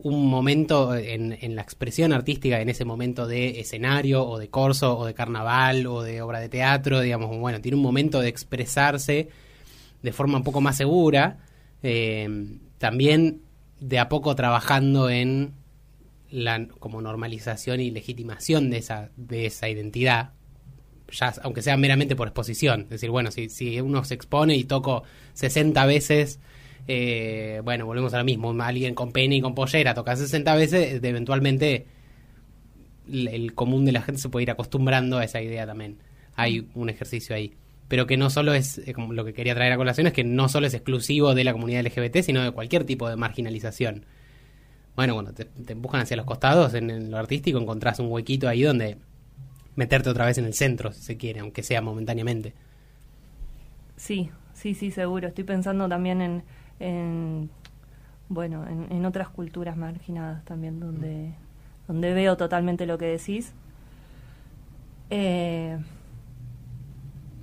un 0.00 0.28
momento 0.28 0.94
en, 0.96 1.36
en 1.40 1.56
la 1.56 1.62
expresión 1.62 2.12
artística, 2.12 2.60
en 2.60 2.68
ese 2.68 2.84
momento 2.84 3.26
de 3.26 3.60
escenario 3.60 4.24
o 4.28 4.38
de 4.38 4.48
corso 4.48 4.96
o 4.98 5.06
de 5.06 5.14
carnaval 5.14 5.86
o 5.86 6.02
de 6.02 6.20
obra 6.22 6.40
de 6.40 6.48
teatro, 6.48 7.00
digamos, 7.00 7.28
como, 7.28 7.40
bueno, 7.40 7.60
tiene 7.60 7.76
un 7.76 7.82
momento 7.82 8.20
de 8.20 8.28
expresarse 8.28 9.28
de 10.02 10.12
forma 10.12 10.38
un 10.38 10.44
poco 10.44 10.60
más 10.60 10.76
segura. 10.76 11.38
eh, 11.82 12.28
también 12.78 13.40
de 13.80 13.98
a 13.98 14.08
poco 14.08 14.34
trabajando 14.34 15.10
en 15.10 15.54
la 16.30 16.66
como 16.78 17.00
normalización 17.00 17.80
y 17.80 17.90
legitimación 17.90 18.70
de 18.70 18.78
esa 18.78 19.10
de 19.16 19.46
esa 19.46 19.68
identidad 19.68 20.32
ya 21.10 21.32
aunque 21.42 21.62
sea 21.62 21.76
meramente 21.78 22.16
por 22.16 22.28
exposición. 22.28 22.82
Es 22.82 22.90
decir 22.90 23.10
bueno 23.10 23.30
si, 23.30 23.48
si 23.48 23.80
uno 23.80 24.04
se 24.04 24.14
expone 24.14 24.56
y 24.56 24.64
toco 24.64 25.04
60 25.34 25.86
veces 25.86 26.38
eh, 26.86 27.60
bueno 27.64 27.86
volvemos 27.86 28.12
a 28.14 28.18
lo 28.18 28.24
mismo. 28.24 28.50
Alguien 28.62 28.94
con 28.94 29.12
pene 29.12 29.36
y 29.36 29.40
con 29.40 29.54
pollera 29.54 29.94
toca 29.94 30.16
60 30.16 30.54
veces 30.54 31.00
de- 31.00 31.08
eventualmente 31.08 31.86
el, 33.10 33.28
el 33.28 33.54
común 33.54 33.84
de 33.84 33.92
la 33.92 34.02
gente 34.02 34.20
se 34.20 34.28
puede 34.28 34.42
ir 34.44 34.50
acostumbrando 34.50 35.18
a 35.18 35.24
esa 35.24 35.40
idea 35.40 35.66
también. 35.66 35.98
Hay 36.34 36.68
un 36.74 36.88
ejercicio 36.90 37.34
ahí 37.34 37.54
pero 37.88 38.06
que 38.06 38.16
no 38.16 38.30
solo 38.30 38.52
es, 38.54 38.78
eh, 38.78 38.92
como 38.92 39.12
lo 39.12 39.24
que 39.24 39.32
quería 39.34 39.54
traer 39.54 39.72
a 39.72 39.76
colación, 39.76 40.06
es 40.06 40.12
que 40.12 40.24
no 40.24 40.48
solo 40.48 40.66
es 40.66 40.74
exclusivo 40.74 41.34
de 41.34 41.44
la 41.44 41.52
comunidad 41.52 41.84
LGBT, 41.84 42.22
sino 42.22 42.42
de 42.42 42.50
cualquier 42.52 42.84
tipo 42.84 43.08
de 43.08 43.16
marginalización. 43.16 44.04
Bueno, 44.96 45.14
cuando 45.14 45.32
te, 45.32 45.44
te 45.44 45.72
empujan 45.72 46.00
hacia 46.02 46.16
los 46.16 46.26
costados, 46.26 46.74
en, 46.74 46.90
en 46.90 47.10
lo 47.10 47.18
artístico 47.18 47.58
encontrás 47.58 48.00
un 48.00 48.10
huequito 48.10 48.48
ahí 48.48 48.62
donde 48.62 48.98
meterte 49.76 50.10
otra 50.10 50.26
vez 50.26 50.38
en 50.38 50.44
el 50.44 50.54
centro, 50.54 50.92
si 50.92 51.02
se 51.02 51.16
quiere, 51.16 51.40
aunque 51.40 51.62
sea 51.62 51.80
momentáneamente. 51.80 52.52
Sí, 53.96 54.30
sí, 54.54 54.74
sí, 54.74 54.90
seguro. 54.90 55.28
Estoy 55.28 55.44
pensando 55.44 55.88
también 55.88 56.20
en, 56.20 56.42
en 56.80 57.50
bueno, 58.28 58.66
en, 58.66 58.86
en 58.90 59.06
otras 59.06 59.28
culturas 59.28 59.76
marginadas 59.76 60.44
también, 60.44 60.80
donde, 60.80 61.32
donde 61.86 62.12
veo 62.12 62.36
totalmente 62.36 62.86
lo 62.86 62.98
que 62.98 63.06
decís. 63.06 63.52
Eh, 65.10 65.78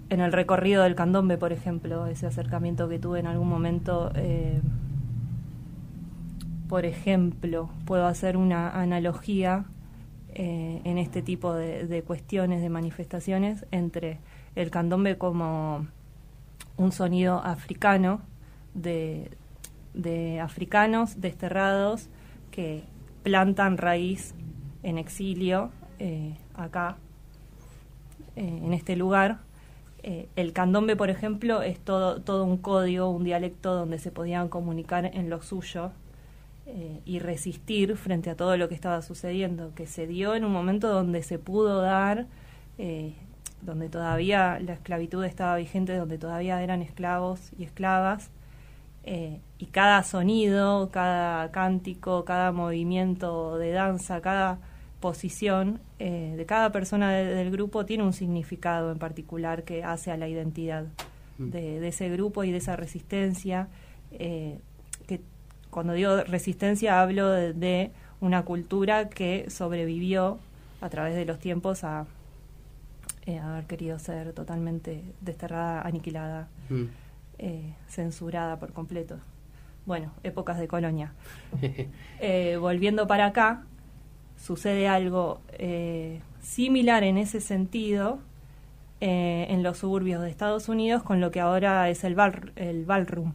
en 0.09 0.19
el 0.19 0.31
recorrido 0.31 0.83
del 0.83 0.95
candombe, 0.95 1.38
por 1.38 1.51
ejemplo, 1.51 2.05
ese 2.07 2.27
acercamiento 2.27 2.88
que 2.88 3.00
tuve 3.00 3.19
en 3.19 3.27
algún 3.27 3.50
momento, 3.50 4.12
eh, 4.15 4.62
por 6.69 6.85
ejemplo, 6.85 7.69
puedo 7.85 8.05
hacer 8.05 8.38
una 8.38 8.69
analogía 8.69 9.65
eh, 10.33 10.81
en 10.83 10.97
este 10.97 11.21
tipo 11.21 11.53
de, 11.53 12.03
cuestiones, 12.05 12.62
de 12.62 12.69
manifestaciones, 12.69 13.65
entre 13.71 14.19
el 14.55 14.69
candombe 14.69 15.17
como 15.17 15.88
un 16.77 16.91
sonido 16.91 17.41
africano 17.43 18.21
de, 18.74 19.31
africanos 20.41 21.19
desterrados 21.19 22.09
que 22.51 22.83
plantan 23.24 23.77
raíz 23.77 24.35
en 24.83 24.97
exilio 24.97 25.71
eh, 25.97 26.38
acá, 26.53 26.97
en 28.35 28.74
este 28.74 28.95
lugar. 28.95 29.39
Eh, 30.07 30.29
el 30.35 30.53
candombe, 30.53 30.95
por 30.95 31.09
ejemplo, 31.09 31.63
es 31.63 31.79
todo, 31.79 32.21
todo 32.21 32.43
un 32.43 32.57
código, 32.57 33.09
un 33.09 33.24
dialecto 33.24 33.74
donde 33.74 33.97
se 33.97 34.12
podían 34.12 34.50
comunicar 34.50 35.05
en 35.05 35.31
lo 35.31 35.41
suyo 35.41 35.93
eh, 36.67 37.01
y 37.05 37.17
resistir 37.17 37.97
frente 37.97 38.29
a 38.29 38.35
todo 38.35 38.55
lo 38.55 38.69
que 38.69 38.75
estaba 38.75 39.01
sucediendo, 39.01 39.74
que 39.74 39.88
se 39.88 40.05
dio 40.05 40.35
en 40.35 40.45
un 40.45 40.51
momento 40.51 40.89
donde 40.89 41.24
se 41.24 41.39
pudo 41.39 41.81
dar, 41.81 42.27
eh, 42.77 43.15
donde 43.63 43.89
todavía 43.89 44.59
la 44.59 44.74
esclavitud 44.74 45.24
estaba 45.25 45.55
vigente, 45.55 45.97
donde 45.97 46.19
todavía 46.19 46.62
eran 46.62 46.83
esclavos 46.83 47.51
y 47.57 47.63
esclavas, 47.63 48.29
y 49.57 49.65
cada 49.67 50.01
sonido, 50.03 50.89
cada 50.91 51.51
cántico, 51.51 52.25
cada 52.25 52.51
movimiento 52.51 53.57
de 53.57 53.71
danza, 53.71 54.21
cada 54.21 54.59
posición 55.09 55.79
eh, 56.00 56.33
de 56.35 56.45
cada 56.47 56.71
persona 56.71 57.12
de- 57.12 57.25
del 57.35 57.51
grupo 57.51 57.85
tiene 57.85 58.01
un 58.03 58.12
significado 58.13 58.91
en 58.91 58.97
particular 58.97 59.63
que 59.63 59.83
hace 59.83 60.09
a 60.12 60.17
la 60.17 60.27
identidad 60.27 60.85
de, 61.38 61.79
de 61.79 61.88
ese 61.89 62.09
grupo 62.09 62.43
y 62.43 62.51
de 62.51 62.57
esa 62.57 62.75
resistencia. 62.75 63.67
eh, 64.13 64.57
que 65.07 65.21
cuando 65.69 65.93
digo 65.93 66.24
resistencia 66.24 67.01
hablo 67.01 67.29
de, 67.29 67.53
de 67.53 67.91
una 68.19 68.43
cultura 68.45 69.09
que 69.09 69.47
sobrevivió 69.51 70.39
a 70.81 70.89
través 70.89 71.13
de 71.15 71.25
los 71.25 71.38
tiempos 71.38 71.83
a 71.83 72.07
eh, 73.27 73.38
haber 73.38 73.65
querido 73.65 74.00
ser 74.00 74.33
totalmente 74.33 75.03
desterrada, 75.21 75.81
aniquilada, 75.83 76.47
Mm. 76.69 76.85
censurada 77.89 78.57
por 78.57 78.71
completo. 78.74 79.17
Bueno, 79.85 80.12
épocas 80.24 80.57
de 80.57 80.67
colonia. 80.67 81.13
Volviendo 82.59 83.05
para 83.05 83.27
acá, 83.27 83.62
sucede 84.37 84.87
algo 84.87 85.39
eh, 85.53 86.21
similar 86.41 87.03
en 87.03 87.17
ese 87.17 87.41
sentido 87.41 88.19
eh, 89.01 89.47
en 89.49 89.63
los 89.63 89.77
suburbios 89.79 90.21
de 90.21 90.29
Estados 90.29 90.69
Unidos 90.69 91.03
con 91.03 91.19
lo 91.19 91.31
que 91.31 91.39
ahora 91.39 91.89
es 91.89 92.03
el, 92.03 92.15
ball, 92.15 92.51
el 92.55 92.85
ballroom, 92.85 93.33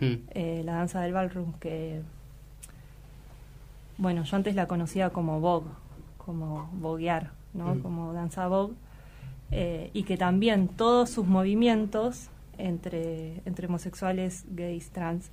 Mm. 0.00 0.14
eh, 0.30 0.62
la 0.64 0.74
danza 0.74 1.00
del 1.02 1.12
ballroom, 1.12 1.52
que, 1.60 2.02
bueno, 3.96 4.24
yo 4.24 4.36
antes 4.36 4.56
la 4.56 4.66
conocía 4.66 5.10
como 5.10 5.38
vogue, 5.40 5.70
como 6.18 6.68
voguear, 6.72 7.30
¿no? 7.52 7.76
Mm. 7.76 7.80
Como 7.80 8.12
danza 8.12 8.48
vogue. 8.48 8.74
y 9.92 10.02
que 10.02 10.16
también 10.16 10.66
todos 10.66 11.10
sus 11.10 11.26
movimientos 11.28 12.28
entre, 12.58 13.40
entre 13.44 13.68
homosexuales, 13.68 14.44
gays, 14.48 14.90
trans, 14.90 15.30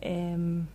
em, 0.00 0.66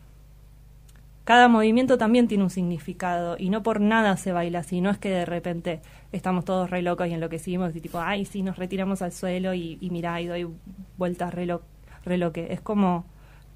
cada 1.28 1.50
movimiento 1.50 1.98
también 1.98 2.30
tiene 2.30 2.46
un 2.46 2.50
significado 2.50 3.36
y 3.38 3.50
no 3.50 3.62
por 3.62 3.82
nada 3.82 4.16
se 4.16 4.32
baila 4.32 4.60
así, 4.60 4.80
no 4.80 4.90
es 4.90 4.98
que 4.98 5.10
de 5.10 5.26
repente 5.26 5.82
estamos 6.14 6.46
todos 6.46 6.70
re 6.70 6.82
locos 6.82 7.06
y 7.10 7.14
enloquecimos 7.14 7.76
y 7.76 7.82
tipo, 7.82 8.00
ay, 8.00 8.24
sí, 8.24 8.44
nos 8.44 8.56
retiramos 8.58 9.02
al 9.02 9.12
suelo 9.12 9.54
y, 9.54 9.78
y 9.82 9.90
mirá, 9.90 10.22
y 10.22 10.28
doy 10.28 10.48
vueltas 10.98 11.34
re, 11.34 11.46
lo- 11.46 11.64
re 12.06 12.18
loque. 12.18 12.48
Es 12.52 12.62
como 12.62 13.04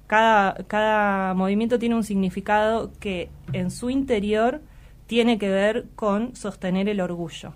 cada, 0.06 0.52
cada 0.66 1.32
movimiento 1.32 1.78
tiene 1.78 1.94
un 1.94 2.04
significado 2.04 2.92
que 3.00 3.30
en 3.54 3.70
su 3.70 3.88
interior 3.88 4.60
tiene 5.06 5.38
que 5.38 5.48
ver 5.48 5.86
con 5.96 6.36
sostener 6.36 6.90
el 6.90 7.00
orgullo. 7.00 7.54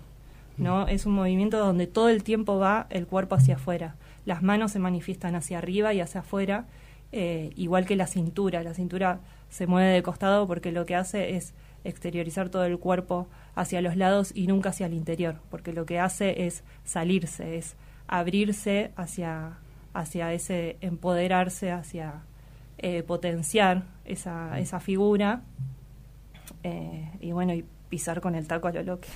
¿no? 0.57 0.87
Es 0.87 1.05
un 1.05 1.13
movimiento 1.13 1.59
donde 1.59 1.85
todo 1.85 2.09
el 2.09 2.23
tiempo 2.23 2.57
va 2.57 2.87
el 2.89 3.05
cuerpo 3.05 3.35
hacia 3.35 3.55
afuera. 3.55 3.95
Las 4.25 4.41
manos 4.41 4.71
se 4.71 4.79
manifiestan 4.79 5.35
hacia 5.35 5.59
arriba 5.59 5.93
y 5.93 6.01
hacia 6.01 6.21
afuera, 6.21 6.65
eh, 7.11 7.51
igual 7.55 7.85
que 7.85 7.95
la 7.95 8.07
cintura. 8.07 8.63
La 8.63 8.73
cintura 8.73 9.19
se 9.49 9.67
mueve 9.67 9.91
de 9.91 10.03
costado 10.03 10.47
porque 10.47 10.71
lo 10.71 10.85
que 10.85 10.95
hace 10.95 11.35
es 11.35 11.53
exteriorizar 11.83 12.49
todo 12.49 12.65
el 12.65 12.77
cuerpo 12.79 13.27
hacia 13.55 13.81
los 13.81 13.95
lados 13.95 14.31
y 14.35 14.47
nunca 14.47 14.69
hacia 14.69 14.87
el 14.87 14.93
interior, 14.93 15.39
porque 15.49 15.73
lo 15.73 15.85
que 15.85 15.99
hace 15.99 16.45
es 16.45 16.63
salirse, 16.83 17.57
es 17.57 17.75
abrirse 18.07 18.91
hacia, 18.95 19.57
hacia 19.93 20.33
ese 20.33 20.77
empoderarse, 20.81 21.71
hacia 21.71 22.23
eh, 22.77 23.03
potenciar 23.03 23.83
esa, 24.05 24.59
esa 24.59 24.79
figura 24.79 25.41
eh, 26.63 27.09
y 27.21 27.31
bueno, 27.31 27.53
y 27.53 27.65
pisar 27.89 28.21
con 28.21 28.35
el 28.35 28.47
taco 28.47 28.67
a 28.67 28.71
lo 28.71 28.83
loque. 28.83 29.09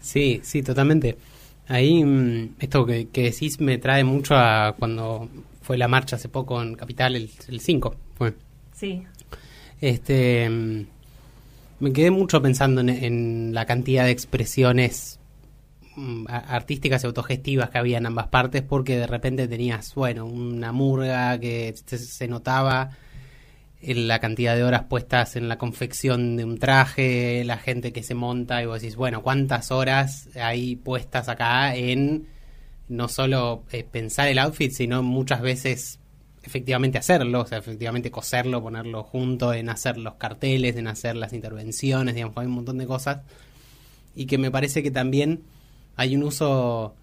Sí, 0.00 0.40
sí, 0.42 0.62
totalmente. 0.62 1.16
Ahí, 1.68 2.04
mm, 2.04 2.54
esto 2.58 2.86
que, 2.86 3.08
que 3.08 3.24
decís 3.24 3.60
me 3.60 3.78
trae 3.78 4.04
mucho 4.04 4.34
a 4.36 4.74
cuando 4.78 5.28
fue 5.62 5.78
la 5.78 5.88
marcha 5.88 6.16
hace 6.16 6.28
poco 6.28 6.62
en 6.62 6.74
Capital, 6.74 7.16
el, 7.16 7.30
el 7.48 7.60
5, 7.60 7.96
fue. 8.16 8.34
Sí, 8.74 9.04
Este, 9.80 10.48
mm, 10.50 10.86
me 11.80 11.92
quedé 11.92 12.10
mucho 12.10 12.42
pensando 12.42 12.80
en, 12.80 12.88
en 12.88 13.54
la 13.54 13.66
cantidad 13.66 14.04
de 14.04 14.10
expresiones 14.10 15.20
mm, 15.96 16.26
artísticas 16.28 17.04
y 17.04 17.06
autogestivas 17.06 17.70
que 17.70 17.78
había 17.78 17.98
en 17.98 18.06
ambas 18.06 18.28
partes, 18.28 18.62
porque 18.62 18.98
de 18.98 19.06
repente 19.06 19.48
tenías, 19.48 19.94
bueno, 19.94 20.26
una 20.26 20.72
murga 20.72 21.38
que 21.38 21.74
se, 21.84 22.28
notaba 22.28 22.90
la 23.80 24.18
cantidad 24.18 24.56
de 24.56 24.64
horas 24.64 24.84
puestas 24.84 25.36
en 25.36 25.48
la 25.48 25.58
confección 25.58 26.36
de 26.36 26.44
un 26.44 26.58
traje, 26.58 27.44
la 27.44 27.58
gente 27.58 27.92
que 27.92 28.02
se 28.02 28.14
monta 28.14 28.62
y 28.62 28.66
vos 28.66 28.80
decís, 28.80 28.96
bueno, 28.96 29.22
¿cuántas 29.22 29.70
horas 29.70 30.28
hay 30.36 30.76
puestas 30.76 31.28
acá 31.28 31.74
en 31.76 32.26
no 32.88 33.08
solo 33.08 33.64
eh, 33.72 33.84
pensar 33.84 34.28
el 34.28 34.38
outfit, 34.38 34.72
sino 34.72 35.02
muchas 35.02 35.40
veces 35.42 35.98
efectivamente 36.44 36.98
hacerlo, 36.98 37.40
o 37.40 37.46
sea, 37.46 37.58
efectivamente 37.58 38.10
coserlo, 38.10 38.62
ponerlo 38.62 39.02
junto, 39.02 39.52
en 39.54 39.68
hacer 39.70 39.96
los 39.96 40.14
carteles, 40.14 40.76
en 40.76 40.86
hacer 40.88 41.16
las 41.16 41.32
intervenciones, 41.32 42.14
digamos, 42.14 42.36
hay 42.36 42.46
un 42.46 42.52
montón 42.52 42.78
de 42.78 42.86
cosas. 42.86 43.22
Y 44.14 44.26
que 44.26 44.38
me 44.38 44.50
parece 44.50 44.82
que 44.82 44.90
también 44.90 45.42
hay 45.96 46.14
un 46.14 46.22
uso 46.22 46.94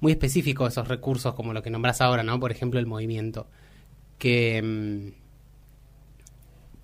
muy 0.00 0.12
específico 0.12 0.64
de 0.64 0.70
esos 0.70 0.88
recursos, 0.88 1.34
como 1.34 1.52
lo 1.52 1.62
que 1.62 1.70
nombras 1.70 2.00
ahora, 2.00 2.22
¿no? 2.22 2.38
Por 2.40 2.52
ejemplo, 2.52 2.80
el 2.80 2.86
movimiento. 2.86 3.48
Que 4.18 4.62
mm, 4.62 5.20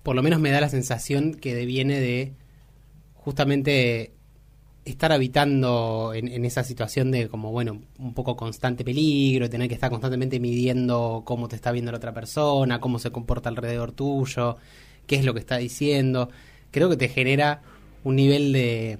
por 0.03 0.15
lo 0.15 0.23
menos 0.23 0.39
me 0.39 0.51
da 0.51 0.61
la 0.61 0.69
sensación 0.69 1.33
que 1.33 1.55
deviene 1.55 1.99
de 1.99 2.33
justamente 3.13 4.13
estar 4.91 5.11
habitando 5.11 6.13
en, 6.15 6.27
en 6.27 6.45
esa 6.45 6.63
situación 6.63 7.11
de 7.11 7.27
como, 7.27 7.51
bueno, 7.51 7.81
un 7.99 8.13
poco 8.13 8.35
constante 8.35 8.83
peligro, 8.83 9.49
tener 9.49 9.67
que 9.67 9.75
estar 9.75 9.89
constantemente 9.89 10.39
midiendo 10.39 11.23
cómo 11.25 11.47
te 11.47 11.55
está 11.55 11.71
viendo 11.71 11.91
la 11.91 11.97
otra 11.97 12.13
persona, 12.13 12.79
cómo 12.79 12.99
se 12.99 13.11
comporta 13.11 13.49
alrededor 13.49 13.91
tuyo, 13.91 14.57
qué 15.05 15.15
es 15.15 15.25
lo 15.25 15.33
que 15.33 15.39
está 15.39 15.57
diciendo. 15.57 16.29
Creo 16.71 16.89
que 16.89 16.97
te 16.97 17.09
genera 17.09 17.61
un 18.03 18.15
nivel 18.15 18.53
de 18.53 18.91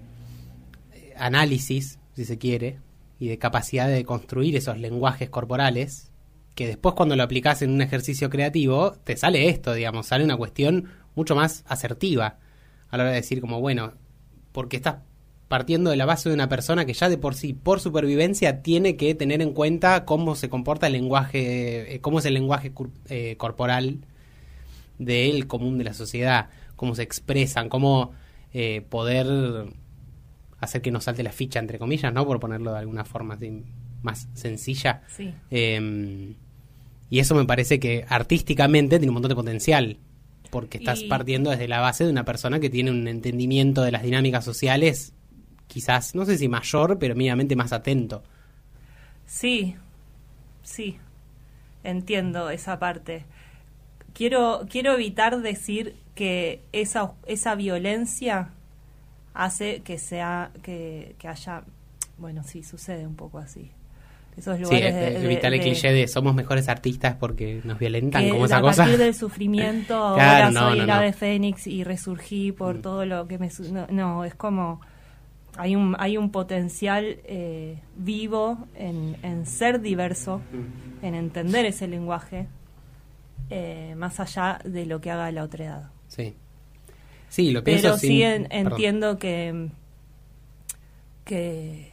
eh, 0.93 1.13
análisis, 1.17 1.99
si 2.15 2.25
se 2.25 2.37
quiere, 2.37 2.79
y 3.19 3.27
de 3.27 3.37
capacidad 3.37 3.87
de 3.87 4.03
construir 4.03 4.55
esos 4.55 4.77
lenguajes 4.77 5.29
corporales, 5.29 6.11
que 6.55 6.67
después 6.67 6.95
cuando 6.95 7.15
lo 7.15 7.23
aplicas 7.23 7.61
en 7.61 7.71
un 7.71 7.81
ejercicio 7.81 8.29
creativo, 8.29 8.93
te 9.03 9.15
sale 9.15 9.47
esto, 9.49 9.73
digamos, 9.73 10.07
sale 10.07 10.23
una 10.23 10.37
cuestión 10.37 10.89
mucho 11.15 11.35
más 11.35 11.63
asertiva 11.67 12.39
a 12.89 12.97
la 12.97 13.03
hora 13.03 13.11
de 13.11 13.17
decir 13.17 13.41
como, 13.41 13.59
bueno, 13.61 13.93
porque 14.51 14.77
estás 14.77 14.97
partiendo 15.47 15.89
de 15.89 15.95
la 15.95 16.05
base 16.05 16.27
de 16.29 16.35
una 16.35 16.49
persona 16.49 16.85
que 16.85 16.93
ya 16.93 17.07
de 17.09 17.17
por 17.17 17.33
sí, 17.35 17.53
por 17.53 17.79
supervivencia, 17.79 18.61
tiene 18.61 18.97
que 18.97 19.15
tener 19.15 19.41
en 19.41 19.53
cuenta 19.53 20.03
cómo 20.05 20.35
se 20.35 20.49
comporta 20.49 20.87
el 20.87 20.93
lenguaje, 20.93 21.95
eh, 21.95 22.01
cómo 22.01 22.19
es 22.19 22.25
el 22.25 22.33
lenguaje 22.33 22.71
eh, 23.09 23.35
corporal 23.37 23.99
del 24.99 25.47
común 25.47 25.77
de 25.77 25.83
la 25.85 25.93
sociedad, 25.93 26.49
cómo 26.75 26.95
se 26.95 27.03
expresan, 27.03 27.69
cómo 27.69 28.11
eh, 28.53 28.81
poder 28.89 29.27
hacer 30.59 30.81
que 30.81 30.91
nos 30.91 31.03
salte 31.05 31.23
la 31.23 31.31
ficha, 31.31 31.59
entre 31.59 31.77
comillas, 31.79 32.11
¿no? 32.13 32.25
Por 32.25 32.39
ponerlo 32.39 32.71
de 32.73 32.79
alguna 32.79 33.05
forma 33.05 33.35
así 33.35 33.63
más 34.01 34.27
sencilla. 34.33 35.01
sí. 35.15 35.33
Eh, 35.51 36.33
y 37.09 37.19
eso 37.19 37.35
me 37.35 37.45
parece 37.45 37.79
que 37.79 38.03
artísticamente 38.09 38.97
tiene 38.97 39.11
un 39.11 39.13
montón 39.13 39.29
de 39.29 39.35
potencial, 39.35 39.97
porque 40.49 40.77
estás 40.79 41.03
Y- 41.03 41.07
partiendo 41.07 41.51
desde 41.51 41.69
la 41.69 41.79
base 41.79 42.03
de 42.03 42.09
una 42.11 42.25
persona 42.25 42.59
que 42.59 42.69
tiene 42.69 42.91
un 42.91 43.07
entendimiento 43.07 43.81
de 43.81 43.91
las 43.91 44.03
dinámicas 44.03 44.43
sociales, 44.43 45.13
quizás, 45.67 46.15
no 46.15 46.25
sé 46.25 46.37
si 46.37 46.47
mayor, 46.49 46.97
pero 46.99 47.15
mínimamente 47.15 47.55
más 47.55 47.73
atento. 47.73 48.23
Sí, 49.25 49.75
sí, 50.63 50.97
entiendo 51.83 52.49
esa 52.49 52.79
parte. 52.79 53.25
Quiero, 54.13 54.63
quiero 54.69 54.93
evitar 54.93 55.41
decir 55.41 55.95
que 56.15 56.61
esa, 56.73 57.13
esa 57.27 57.55
violencia 57.55 58.51
hace 59.33 59.81
que 59.83 59.99
sea, 59.99 60.51
que, 60.63 61.15
que 61.19 61.27
haya, 61.29 61.63
bueno, 62.17 62.43
sí, 62.43 62.63
sucede 62.63 63.07
un 63.07 63.15
poco 63.15 63.39
así. 63.39 63.71
Esos 64.37 64.59
Sí, 64.61 64.75
lugares 64.75 64.93
eh, 64.93 64.93
de- 64.99 65.15
eh, 65.15 65.19
de- 65.19 65.25
evitar 65.25 65.53
el 65.53 65.61
de- 65.61 65.61
cliché 65.61 65.91
de 65.93 66.07
somos 66.07 66.35
mejores 66.35 66.67
artistas 66.69 67.15
porque 67.19 67.61
nos 67.63 67.79
violentan, 67.79 68.27
como 68.29 68.45
esa 68.45 68.59
a 68.59 68.61
cosa. 68.61 68.85
partir 68.85 68.97
del 68.97 69.13
sufrimiento 69.15 69.95
Claro, 70.11 70.49
ahora 70.49 70.51
no, 70.51 70.75
soy 70.75 70.75
no, 70.75 70.85
el 70.85 70.89
no. 70.89 70.95
ave 70.95 71.13
fénix 71.13 71.67
y 71.67 71.83
resurgí 71.83 72.51
por 72.51 72.77
Mm. 72.77 72.81
todo 72.81 73.05
lo 73.05 73.27
que 73.27 73.37
me 73.37 73.49
no, 73.91 74.23
es 74.25 74.35
como 74.35 74.81
hay 75.57 75.75
un 75.75 75.95
hay 75.99 76.17
un 76.17 76.31
potencial 76.31 77.17
eh, 77.25 77.79
vivo 77.95 78.57
en, 78.75 79.17
en 79.23 79.45
ser 79.45 79.81
diverso 79.81 80.41
Mm. 80.51 81.05
en 81.05 81.15
entender 81.15 81.65
ese 81.65 81.87
lenguaje 81.87 82.47
eh, 83.49 83.93
más 83.97 84.19
allá 84.19 84.59
de 84.63 84.85
lo 84.85 84.99
que 85.01 85.11
haga 85.11 85.31
la 85.31 85.43
otra 85.43 85.65
edad 85.65 85.89
Sí. 86.07 86.35
Sí, 87.29 87.51
lo 87.51 87.63
pienso 87.63 87.83
pero 87.89 87.97
sin- 87.97 88.09
sí 88.09 88.23
en- 88.23 88.47
entiendo 88.51 89.17
que 89.19 89.69
que 91.25 91.91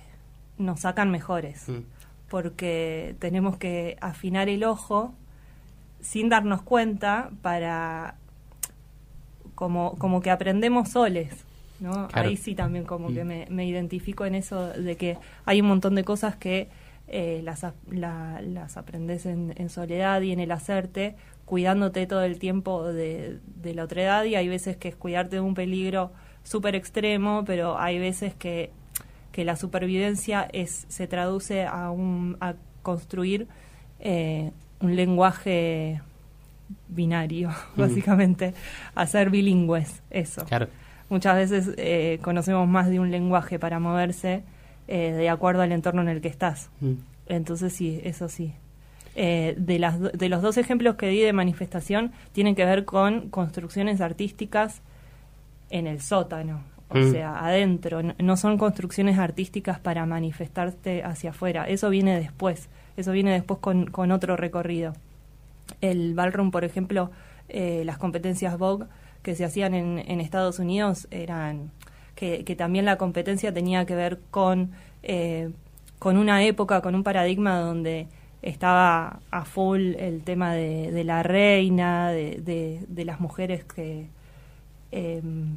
nos 0.59 0.81
sacan 0.81 1.11
mejores 1.11 1.69
Mm. 1.69 1.81
porque 2.29 3.17
tenemos 3.19 3.57
que 3.57 3.97
afinar 4.01 4.49
el 4.49 4.65
ojo 4.65 5.15
sin 6.01 6.29
darnos 6.29 6.63
cuenta 6.63 7.31
para 7.43 8.17
como, 9.55 9.97
como 9.99 10.21
que 10.21 10.31
aprendemos 10.31 10.91
soles. 10.91 11.45
¿No? 11.85 12.09
Claro. 12.09 12.29
Ahí 12.29 12.37
sí 12.37 12.55
también 12.57 12.85
como 12.85 13.13
que 13.13 13.23
Mm. 13.25 13.29
me, 13.29 13.47
me 13.51 13.65
identifico 13.67 14.25
en 14.27 14.35
eso 14.35 14.69
de 14.71 14.97
que 14.97 15.17
hay 15.45 15.61
un 15.61 15.69
montón 15.69 15.95
de 15.95 16.03
cosas 16.03 16.35
que 16.35 16.69
eh, 17.07 17.43
las, 17.45 17.65
la- 17.91 18.41
las 18.43 18.77
aprendes 18.77 19.27
en, 19.27 19.53
en 19.57 19.69
soledad 19.69 20.23
y 20.23 20.33
en 20.33 20.41
el 20.41 20.51
hacerte, 20.51 21.15
cuidándote 21.45 22.07
todo 22.07 22.23
el 22.25 22.39
tiempo 22.39 22.83
de, 22.93 23.39
de 23.63 23.75
la 23.75 23.85
otra 23.85 24.03
edad 24.03 24.25
y 24.25 24.35
hay 24.35 24.49
veces 24.49 24.77
que 24.79 24.89
es 24.89 24.97
cuidarte 24.97 25.37
de 25.37 25.41
un 25.41 25.55
peligro 25.55 26.13
súper 26.43 26.75
extremo, 26.75 27.45
pero 27.47 27.79
hay 27.79 27.99
veces 27.99 28.35
que, 28.35 28.71
que 29.33 29.45
la 29.45 29.55
supervivencia 29.57 30.49
es 30.53 30.87
se 30.89 31.07
traduce 31.07 31.67
a, 31.67 31.91
un, 31.91 32.37
a 32.41 32.55
construir 32.83 33.49
eh, 34.01 34.51
un 34.81 34.97
lenguaje 34.97 36.01
binario, 36.89 37.51
básicamente, 37.77 38.55
a 38.95 39.07
ser 39.07 39.29
bilingües, 39.31 40.03
eso. 40.11 40.45
Claro. 40.47 40.69
Muchas 41.15 41.37
veces 41.37 41.71
eh, 41.77 42.19
conocemos 42.23 42.67
más 42.67 42.89
de 42.91 42.99
un 42.99 43.13
lenguaje 43.13 43.61
para 43.61 43.79
moverse 43.79 44.43
eh, 44.89 45.13
de 45.13 45.29
acuerdo 45.29 45.63
al 45.63 45.71
entorno 45.71 46.03
en 46.03 46.09
el 46.09 46.21
que 46.21 46.27
estás. 46.27 46.71
Mm. 46.81 46.95
Entonces 47.27 47.73
sí, 47.73 48.01
eso 48.03 48.29
sí. 48.29 48.53
Eh, 49.15 49.55
de, 49.57 49.79
las, 49.79 50.01
de 50.01 50.29
los 50.29 50.43
dos 50.43 50.57
ejemplos 50.57 50.97
que 50.97 51.07
di 51.07 51.21
de 51.21 51.33
manifestación 51.33 52.11
tienen 52.33 52.57
que 52.57 52.65
ver 52.65 52.85
con 52.85 53.31
construcciones 53.31 54.01
artísticas 54.01 54.83
en 55.71 55.87
el 55.87 56.01
sótano, 56.01 56.63
o 56.89 56.99
Mm. 56.99 57.13
sea, 57.13 57.39
adentro. 57.47 58.03
No, 58.03 58.15
no 58.19 58.37
son 58.37 58.59
construcciones 58.59 59.17
artísticas 59.17 59.79
para 59.79 60.05
manifestarte 60.07 61.05
hacia 61.05 61.31
afuera. 61.31 61.65
Eso 61.69 61.91
viene 61.91 62.19
después. 62.19 62.69
Eso 62.97 63.13
viene 63.13 63.31
después 63.33 63.61
con, 63.61 63.87
con 63.87 64.11
otro 64.11 64.37
recorrido. 64.37 64.95
El 65.81 66.15
ballroom, 66.15 66.51
por 66.51 66.65
ejemplo, 66.65 67.13
eh, 67.49 67.83
las 67.85 67.99
competencias 67.99 68.59
Vogue 68.59 68.87
que 69.25 69.35
se 69.37 69.45
hacían 69.45 69.75
en, 69.75 69.99
en 70.07 70.21
Estados 70.21 70.61
Unidos 70.61 71.09
eran 71.11 71.73
que, 72.15 72.45
que 72.45 72.57
también 72.57 72.85
la 72.85 72.99
competencia 72.99 73.53
tenía 73.53 73.87
que 73.87 73.97
ver 73.97 74.21
con 74.31 74.73
eh, 75.03 75.51
con 75.99 76.17
una 76.19 76.45
época, 76.45 76.81
con 76.83 76.95
un 76.95 77.03
paradigma 77.03 77.59
donde 77.59 78.09
estaba 78.43 79.21
a 79.31 79.45
full 79.47 79.95
el 79.99 80.23
tema 80.23 80.53
de, 80.55 80.93
de 80.93 81.05
la 81.05 81.23
reina, 81.23 82.11
de, 82.11 82.41
de- 82.43 82.85
de 82.89 83.05
las 83.07 83.21
mujeres 83.21 83.65
que... 83.65 84.09
em, 84.93 85.57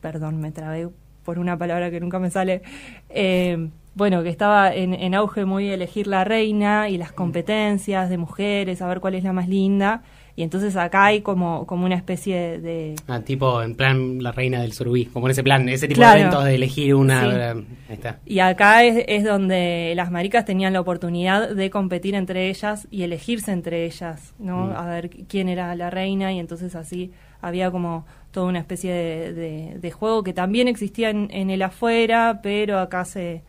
perdón, 0.00 0.40
me 0.40 0.50
trabé 0.52 0.88
por 1.24 1.38
una 1.38 1.58
palabra 1.58 1.90
que 1.90 2.00
nunca 2.00 2.18
me 2.18 2.30
sale. 2.30 2.62
Eh, 3.10 3.68
bueno, 3.94 4.22
que 4.22 4.30
estaba 4.30 4.72
en, 4.74 4.94
en 4.94 5.14
auge 5.14 5.44
muy 5.44 5.68
elegir 5.68 6.06
la 6.06 6.24
reina 6.24 6.88
y 6.88 6.96
las 6.96 7.12
competencias 7.12 8.08
de 8.08 8.18
mujeres, 8.18 8.78
saber 8.78 9.00
cuál 9.00 9.14
es 9.14 9.24
la 9.24 9.32
más 9.32 9.48
linda. 9.48 10.02
Y 10.40 10.42
entonces 10.42 10.74
acá 10.74 11.04
hay 11.04 11.20
como, 11.20 11.66
como 11.66 11.84
una 11.84 11.96
especie 11.96 12.58
de... 12.60 12.94
Ah, 13.08 13.20
tipo, 13.20 13.60
en 13.62 13.74
plan, 13.74 14.22
la 14.22 14.32
reina 14.32 14.62
del 14.62 14.72
surubí, 14.72 15.04
como 15.04 15.26
en 15.26 15.32
ese 15.32 15.42
plan, 15.42 15.68
ese 15.68 15.86
tipo 15.86 15.98
Claro. 15.98 16.14
de 16.14 16.20
eventos 16.22 16.44
de 16.46 16.54
elegir 16.54 16.94
una... 16.94 17.52
Sí. 17.52 17.66
Ahí 17.90 17.94
está. 17.94 18.20
Y 18.24 18.38
acá 18.38 18.82
es, 18.84 19.04
es 19.06 19.24
donde 19.24 19.92
las 19.96 20.10
maricas 20.10 20.46
tenían 20.46 20.72
la 20.72 20.80
oportunidad 20.80 21.50
de 21.50 21.68
competir 21.68 22.14
entre 22.14 22.48
ellas 22.48 22.88
y 22.90 23.02
elegirse 23.02 23.52
entre 23.52 23.84
ellas, 23.84 24.32
¿no? 24.38 24.68
Mm. 24.68 24.72
A 24.76 24.86
ver 24.86 25.10
quién 25.28 25.50
era 25.50 25.74
la 25.76 25.90
reina 25.90 26.32
y 26.32 26.38
entonces 26.38 26.74
así 26.74 27.12
había 27.42 27.70
como 27.70 28.06
toda 28.30 28.46
una 28.46 28.60
especie 28.60 28.94
de, 28.94 29.32
de- 29.34 29.78
de 29.78 29.90
juego 29.90 30.22
que 30.22 30.32
también 30.32 30.68
existía 30.68 31.10
en, 31.10 31.28
en 31.32 31.50
el 31.50 31.60
afuera, 31.60 32.40
pero 32.42 32.78
acá 32.78 33.04
se, 33.04 33.42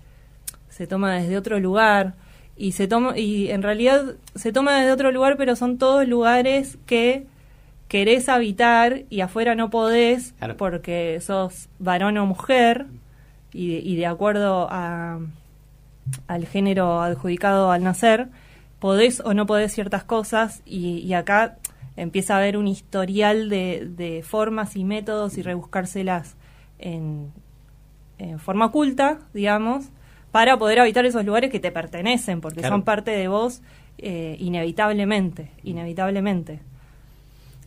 se 0.68 0.88
toma 0.88 1.14
desde 1.14 1.38
otro 1.38 1.58
lugar 1.58 2.16
y 2.62 2.74
se 2.74 2.88
toma 2.88 3.18
y 3.18 3.50
en 3.50 3.64
realidad 3.64 4.14
se 4.36 4.52
toma 4.54 4.78
desde 4.78 4.92
otro 4.92 5.12
lugar, 5.12 5.36
pero 5.36 5.56
son 5.56 5.80
todos 5.80 6.08
lugares 6.08 6.78
que 6.86 7.26
querés 7.88 8.30
habitar 8.30 9.02
y 9.10 9.22
afuera 9.22 9.56
no 9.56 9.70
podés 9.72 10.34
Claro. 10.38 10.58
porque 10.58 11.20
sos 11.22 11.70
varón 11.80 12.18
o 12.20 12.26
mujer 12.28 12.86
y, 13.52 13.78
y 13.78 13.96
de 13.96 14.06
acuerdo 14.06 14.68
a, 14.70 15.20
al 16.28 16.46
género 16.46 17.02
adjudicado 17.02 17.72
al 17.72 17.84
nacer, 17.84 18.28
podés 18.80 19.22
o 19.26 19.34
no 19.34 19.46
podés 19.48 19.74
ciertas 19.74 20.04
cosas 20.04 20.62
y, 20.66 21.00
y 21.00 21.14
acá 21.16 21.58
empieza 21.98 22.36
a 22.36 22.38
haber 22.38 22.58
un 22.58 22.68
historial 22.68 23.50
de, 23.50 23.88
de 23.98 24.22
formas 24.24 24.76
y 24.76 24.84
métodos 24.84 25.38
y 25.38 25.42
rebuscárselas 25.42 26.36
en, 26.78 27.32
en 28.20 28.40
forma 28.40 28.66
oculta, 28.68 29.18
digamos, 29.34 29.86
para 30.32 30.58
poder 30.58 30.80
habitar 30.80 31.06
esos 31.06 31.26
lugares 31.26 31.52
que 31.52 31.60
te 31.60 31.72
pertenecen, 31.72 32.42
porque 32.42 32.60
Claro. 32.62 32.76
son 32.76 32.84
parte 32.84 33.12
de 33.12 33.28
vos 33.28 33.62
eh, 33.98 34.36
inevitablemente, 34.40 35.52
inevitablemente. 35.64 36.60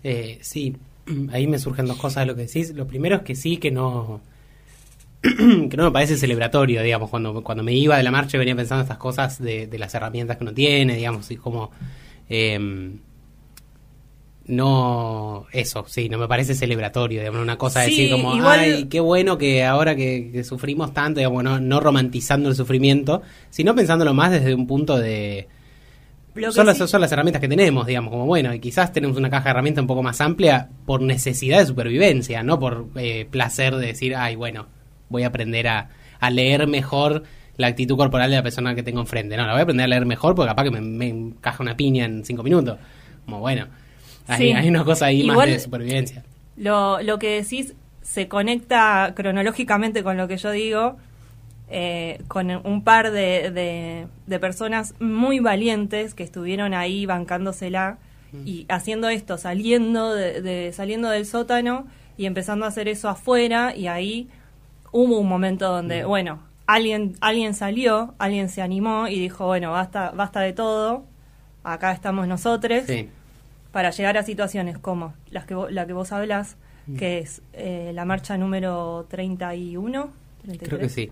Eh, 0.02 0.38
sí, 0.42 0.76
ahí 1.32 1.46
me 1.46 1.58
surgen 1.58 1.86
dos 1.86 1.96
cosas 1.98 2.22
de 2.22 2.26
lo 2.26 2.34
que 2.36 2.42
decís. 2.42 2.74
Lo 2.74 2.86
primero 2.86 3.16
es 3.16 3.22
que 3.22 3.34
sí, 3.34 3.56
que 3.58 3.70
no 3.70 4.20
que 5.22 5.76
no 5.76 5.84
me 5.84 5.90
parece 5.90 6.16
celebratorio, 6.16 6.82
digamos, 6.82 7.08
cuando, 7.10 7.42
cuando 7.42 7.62
me 7.64 7.72
iba 7.72 7.96
de 7.96 8.02
la 8.02 8.10
marcha 8.10 8.36
venía 8.38 8.54
pensando 8.54 8.82
estas 8.82 8.98
cosas 8.98 9.40
de, 9.42 9.66
de 9.66 9.78
las 9.78 9.94
herramientas 9.94 10.36
que 10.36 10.44
uno 10.44 10.52
tiene, 10.52 10.96
digamos, 10.96 11.30
y 11.30 11.36
como... 11.36 11.70
em, 12.28 12.98
no, 14.46 15.46
eso, 15.52 15.84
sí, 15.88 16.08
no 16.08 16.18
me 16.18 16.28
parece 16.28 16.54
celebratorio, 16.54 17.20
digamos, 17.20 17.40
una 17.40 17.56
cosa 17.56 17.80
de 17.80 17.86
Sí, 17.86 17.96
decir 18.02 18.10
como, 18.12 18.36
igual- 18.36 18.60
ay, 18.60 18.84
qué 18.86 19.00
bueno 19.00 19.38
que 19.38 19.64
ahora 19.64 19.96
que, 19.96 20.30
que 20.32 20.44
sufrimos 20.44 20.92
tanto, 20.92 21.20
digamos, 21.20 21.42
no, 21.42 21.60
no 21.60 21.80
romantizando 21.80 22.48
el 22.50 22.54
sufrimiento, 22.54 23.22
sino 23.50 23.74
pensándolo 23.74 24.12
más 24.14 24.32
desde 24.32 24.54
un 24.54 24.66
punto 24.66 24.98
de, 24.98 25.48
son, 26.50 26.66
las, 26.66 26.76
son 26.78 27.00
las 27.00 27.10
herramientas 27.12 27.40
que 27.40 27.48
tenemos, 27.48 27.86
digamos, 27.86 28.10
como 28.10 28.26
bueno, 28.26 28.52
y 28.52 28.58
quizás 28.60 28.92
tenemos 28.92 29.16
una 29.16 29.30
caja 29.30 29.44
de 29.44 29.50
herramientas 29.50 29.82
un 29.82 29.86
poco 29.88 30.02
más 30.02 30.20
amplia 30.20 30.68
por 30.84 31.00
necesidad 31.00 31.60
de 31.60 31.66
supervivencia, 31.66 32.42
no 32.42 32.58
por 32.58 32.88
eh, 32.96 33.26
placer 33.30 33.76
de 33.76 33.86
decir, 33.86 34.14
ay, 34.16 34.34
bueno, 34.36 34.66
voy 35.08 35.22
a 35.22 35.28
aprender 35.28 35.68
a, 35.68 35.90
a 36.20 36.30
leer 36.30 36.66
mejor 36.66 37.22
la 37.56 37.68
actitud 37.68 37.96
corporal 37.96 38.30
de 38.30 38.36
la 38.36 38.42
persona 38.42 38.74
que 38.74 38.82
tengo 38.82 39.00
enfrente. 39.00 39.36
No, 39.36 39.46
la 39.46 39.52
voy 39.52 39.60
a 39.60 39.62
aprender 39.62 39.84
a 39.84 39.88
leer 39.88 40.06
mejor 40.06 40.34
porque 40.34 40.48
capaz 40.48 40.64
que 40.64 40.70
me, 40.72 40.80
me 40.80 41.08
encaja 41.08 41.62
una 41.62 41.76
piña 41.76 42.04
en 42.04 42.24
cinco 42.24 42.42
minutos. 42.42 42.78
Como 43.24 43.38
bueno, 43.38 43.68
hay, 44.26 44.38
Sí. 44.38 44.52
hay 44.52 44.68
una 44.68 44.84
cosa 44.84 45.06
ahí 45.06 45.22
Igual- 45.22 45.36
más 45.36 45.46
de 45.48 45.58
supervivencia. 45.60 46.24
Lo, 46.56 47.00
lo 47.02 47.18
que 47.18 47.42
decís 47.42 47.74
se 48.02 48.28
conecta 48.28 49.12
cronológicamente 49.16 50.02
con 50.02 50.16
lo 50.16 50.28
que 50.28 50.36
yo 50.36 50.50
digo, 50.50 50.96
eh, 51.68 52.22
con 52.28 52.50
un 52.50 52.84
par 52.84 53.10
de, 53.10 53.50
de- 53.50 54.06
de 54.26 54.38
personas 54.38 54.94
muy 55.00 55.40
valientes 55.40 56.14
que 56.14 56.22
estuvieron 56.22 56.74
ahí 56.74 57.06
bancándosela 57.06 57.98
y 58.44 58.66
haciendo 58.68 59.08
esto, 59.08 59.38
saliendo, 59.38 60.12
de, 60.12 60.42
de- 60.42 60.72
saliendo 60.72 61.08
del 61.08 61.24
sótano 61.24 61.86
y 62.16 62.26
empezando 62.26 62.64
a 62.64 62.68
hacer 62.68 62.88
eso 62.88 63.08
afuera 63.08 63.74
y 63.76 63.86
ahí 63.86 64.28
hubo 64.90 65.18
un 65.20 65.28
momento 65.28 65.68
donde, 65.70 66.04
bueno, 66.04 66.40
alguien, 66.66 67.14
alguien 67.20 67.54
salió, 67.54 68.14
alguien 68.18 68.48
se 68.48 68.60
animó 68.60 69.06
y 69.08 69.20
dijo, 69.20 69.46
bueno, 69.46 69.70
basta, 69.70 70.10
basta 70.10 70.40
de 70.40 70.52
todo, 70.52 71.04
acá 71.62 71.92
estamos 71.92 72.26
nosotros 72.28 72.82
Sí. 72.86 73.08
Para 73.74 73.90
llegar 73.90 74.16
a 74.16 74.22
situaciones 74.22 74.78
como 74.78 75.12
las 75.30 75.44
que 75.46 75.54
la 75.70 75.84
que 75.86 75.92
vos 75.92 76.12
hablas, 76.12 76.56
Mm. 76.86 76.96
que 76.96 77.18
es 77.18 77.42
eh, 77.54 77.90
la 77.94 78.04
marcha 78.04 78.36
número 78.38 79.06
31, 79.10 80.10
33, 80.42 80.68
Creo 80.68 80.78
que 80.80 80.88
sí. 80.88 81.10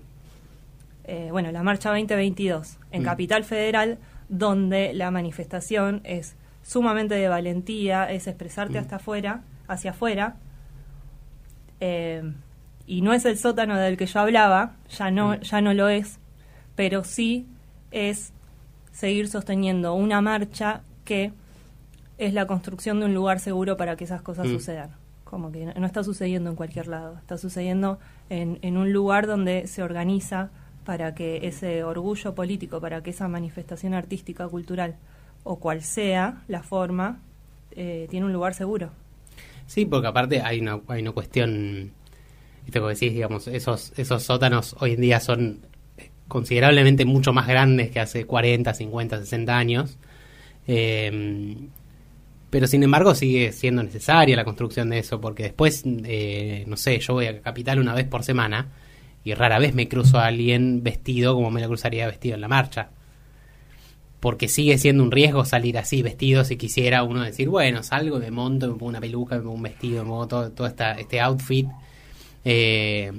eh, 1.05 1.29
bueno, 1.33 1.51
la 1.51 1.63
marcha 1.63 1.89
2022 1.91 2.79
en 2.93 3.03
Mm. 3.03 3.05
Capital 3.05 3.45
Federal, 3.45 3.99
donde 4.29 4.93
la 4.95 5.11
manifestación 5.11 6.01
es 6.05 6.37
sumamente 6.63 7.15
de 7.17 7.27
valentía, 7.29 8.11
es 8.13 8.27
expresarte 8.29 8.79
Mm. 8.79 8.83
hasta 8.83 8.97
afuera, 8.97 9.41
hacia 9.67 9.91
afuera, 9.93 10.37
eh, 11.81 12.23
y 12.87 13.01
no 13.03 13.13
es 13.13 13.25
el 13.25 13.39
sótano 13.39 13.77
del 13.77 13.97
que 13.97 14.07
yo 14.07 14.21
hablaba, 14.21 14.77
ya 14.91 15.11
no, 15.11 15.41
ya 15.41 15.61
no 15.61 15.73
lo 15.75 15.89
es, 15.89 16.19
pero 16.77 17.03
sí 17.05 17.47
es 17.91 18.33
seguir 18.93 19.29
sosteniendo 19.29 19.95
una 19.95 20.21
marcha 20.21 20.83
que 21.05 21.33
es 22.27 22.35
la 22.35 22.47
construcción 22.47 23.01
de 23.01 23.07
un 23.07 23.15
lugar 23.15 23.41
seguro 23.41 23.77
para 23.77 23.97
que 23.97 24.05
esas 24.05 24.23
cosas 24.23 24.47
Mm. 24.47 24.51
sucedan. 24.53 24.91
Como 25.25 25.51
que 25.51 25.65
no, 25.65 25.73
no 25.75 25.87
está 25.87 26.05
sucediendo 26.05 26.51
en 26.51 26.57
cualquier 26.57 26.89
lado, 26.89 27.17
está 27.19 27.39
sucediendo 27.39 27.99
en, 28.29 28.59
en 28.63 28.77
un 28.77 28.93
lugar 28.93 29.27
donde 29.27 29.67
se 29.67 29.83
organiza 29.83 30.51
para 30.85 31.15
que 31.15 31.47
ese 31.47 31.85
orgullo 31.85 32.35
político, 32.35 32.81
para 32.81 33.03
que 33.03 33.11
esa 33.11 33.29
manifestación 33.29 33.95
artística, 33.95 34.47
cultural 34.49 34.97
o 35.45 35.59
cual 35.59 35.83
sea 35.83 36.43
la 36.49 36.63
forma, 36.63 37.21
eh, 37.73 38.07
tiene 38.11 38.27
un 38.27 38.33
lugar 38.33 38.55
seguro. 38.55 38.91
Sí, 39.67 39.87
porque 39.87 40.09
aparte 40.09 40.43
hay 40.43 40.61
una, 40.61 40.81
hay 40.89 41.03
una 41.03 41.13
cuestión, 41.13 41.93
esto 42.67 42.83
que 42.83 42.89
decís, 42.95 43.13
digamos, 43.15 43.49
esos, 43.49 43.93
esos 43.97 44.23
sótanos 44.23 44.77
hoy 44.81 44.93
en 44.93 45.01
día 45.01 45.19
son 45.21 45.61
eh, 45.97 46.11
considerablemente 46.29 47.05
mucho 47.05 47.33
más 47.33 47.47
grandes 47.47 47.91
que 47.91 48.01
hace 48.01 48.27
40, 48.27 48.75
50, 48.75 49.19
60 49.21 49.57
años. 49.57 49.99
Eh, 50.67 51.57
pero 52.53 52.67
sin 52.67 52.83
embargo 52.83 53.15
sigue 53.15 53.51
siendo 53.51 53.83
necesaria 53.83 54.37
la 54.37 54.45
construcción 54.45 54.91
de 54.91 54.99
eso, 54.99 55.23
porque 55.23 55.45
después, 55.45 55.85
eh, 55.87 56.65
no 56.67 56.77
sé, 56.77 56.99
yo 56.99 57.15
voy 57.15 57.25
a 57.25 57.41
Capital 57.41 57.79
una 57.79 57.95
vez 57.95 58.07
por 58.07 58.25
semana 58.25 58.69
y 59.25 59.33
rara 59.33 59.59
vez 59.59 59.75
me 59.75 59.89
cruzo 59.89 60.19
a 60.19 60.27
alguien 60.27 60.83
vestido 60.83 61.35
como 61.35 61.51
me 61.51 61.63
la 61.63 61.67
cruzaría 61.67 62.07
vestido 62.07 62.35
en 62.35 62.43
la 62.43 62.49
marcha. 62.49 62.91
Porque 64.21 64.49
sigue 64.49 64.77
siendo 64.77 65.03
un 65.03 65.11
riesgo 65.11 65.47
salir 65.47 65.79
así 65.79 66.03
vestido 66.03 66.45
si 66.45 66.59
quisiera 66.59 67.05
uno 67.05 67.23
decir, 67.23 67.49
bueno, 67.49 67.83
salgo, 67.83 68.19
me 68.19 68.31
monto, 68.31 68.67
me 68.67 68.75
pongo 68.75 68.89
una 68.89 69.01
peluca, 69.01 69.37
me 69.37 69.41
pongo 69.41 69.55
un 69.55 69.63
vestido, 69.63 70.03
me 70.03 70.11
pongo 70.11 70.29
todo, 70.29 70.53
todo 70.53 70.67
esta, 70.67 70.93
este 70.93 71.23
outfit. 71.23 71.69
Eh, 72.45 73.13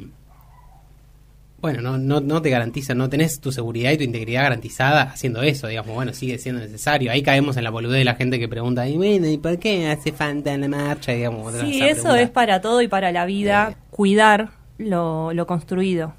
bueno, 1.64 1.82
no, 1.82 1.98
no, 1.98 2.20
no 2.20 2.42
te 2.42 2.50
garantiza, 2.52 2.94
no 2.94 3.10
tenés 3.10 3.40
tu 3.40 3.52
seguridad 3.52 3.92
y 3.92 3.98
tu 3.98 4.04
integridad 4.04 4.44
garantizada 4.44 5.02
haciendo 5.04 5.42
eso, 5.42 5.68
digamos, 5.68 5.96
bueno, 5.96 6.14
sigue 6.14 6.38
siendo 6.38 6.62
necesario. 6.62 7.10
Ahí 7.12 7.24
caemos 7.24 7.58
en 7.58 7.64
la 7.64 7.70
boludez 7.72 7.98
de 8.00 8.04
la 8.04 8.14
gente 8.16 8.38
que 8.38 8.48
pregunta, 8.50 8.88
y 8.88 8.98
bueno, 8.98 9.28
¿y 9.28 9.38
por 9.38 9.58
qué 9.58 9.88
hace 9.88 10.12
falta 10.12 10.54
en 10.54 10.62
la 10.62 10.68
marcha? 10.68 11.14
Digamos, 11.14 11.54
Sí, 11.56 11.82
eso 11.82 12.02
pregunta. 12.04 12.22
es 12.22 12.30
para 12.30 12.62
todo 12.62 12.82
y 12.82 12.88
para 12.88 13.12
la 13.12 13.26
vida, 13.26 13.70
Eh. 13.72 13.76
cuidar 13.90 14.50
lo, 14.78 15.34
lo 15.34 15.48
construido, 15.48 16.14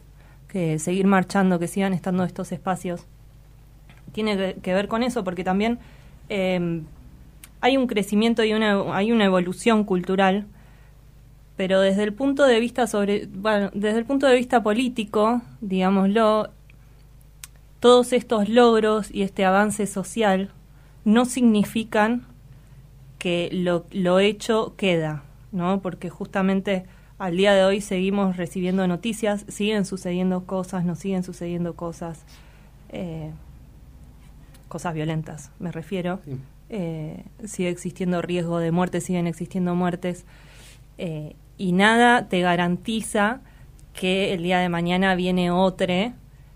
que 0.48 0.78
seguir 0.78 1.06
marchando, 1.06 1.58
que 1.58 1.68
sigan 1.68 1.92
estando 1.92 2.24
estos 2.24 2.50
espacios. 2.50 3.02
Tiene 4.12 4.36
que, 4.36 4.56
que 4.62 4.72
ver 4.74 4.88
con 4.88 5.02
eso, 5.02 5.24
porque 5.24 5.44
también 5.44 5.78
eh, 6.30 6.80
hay 7.60 7.76
un 7.76 7.86
crecimiento 7.86 8.44
y 8.44 8.52
una, 8.54 8.96
hay 8.96 9.12
una 9.12 9.24
evolución 9.26 9.84
cultural, 9.84 10.46
pero 11.56 11.80
desde 11.80 12.02
el 12.02 12.12
punto 12.12 12.44
de 12.44 12.58
vista 12.60 12.86
sobre, 12.86 13.26
bueno, 13.26 13.70
desde 13.74 13.98
el 13.98 14.04
punto 14.04 14.26
de 14.26 14.34
vista 14.34 14.62
político, 14.62 15.42
digámoslo, 15.60 16.50
todos 17.80 18.12
estos 18.12 18.48
logros 18.48 19.10
y 19.12 19.22
este 19.22 19.44
avance 19.44 19.86
social 19.86 20.50
no 21.04 21.26
significan 21.26 22.24
que 23.18 23.48
lo, 23.52 23.84
lo 23.92 24.18
hecho 24.18 24.74
queda, 24.76 25.22
¿no? 25.52 25.80
Porque 25.80 26.10
justamente 26.10 26.84
al 27.18 27.36
día 27.36 27.54
de 27.54 27.64
hoy 27.64 27.80
seguimos 27.80 28.36
recibiendo 28.36 28.86
noticias, 28.88 29.44
siguen 29.48 29.84
sucediendo 29.84 30.44
cosas, 30.44 30.84
nos 30.84 30.98
siguen 30.98 31.22
sucediendo 31.22 31.74
cosas, 31.74 32.24
eh, 32.90 33.30
cosas 34.68 34.94
violentas, 34.94 35.50
me 35.58 35.70
refiero. 35.70 36.20
Sí. 36.24 36.38
Eh, 36.70 37.24
sigue 37.44 37.68
existiendo 37.68 38.20
riesgo 38.22 38.58
de 38.58 38.72
muerte, 38.72 39.00
siguen 39.00 39.26
existiendo 39.26 39.74
muertes, 39.74 40.24
eh, 40.98 41.36
y 41.58 41.72
nada 41.72 42.28
te 42.28 42.40
garantiza 42.40 43.40
que 43.92 44.34
el 44.34 44.42
día 44.42 44.58
de 44.58 44.68
mañana 44.68 45.14
viene 45.14 45.50
otro, 45.50 46.12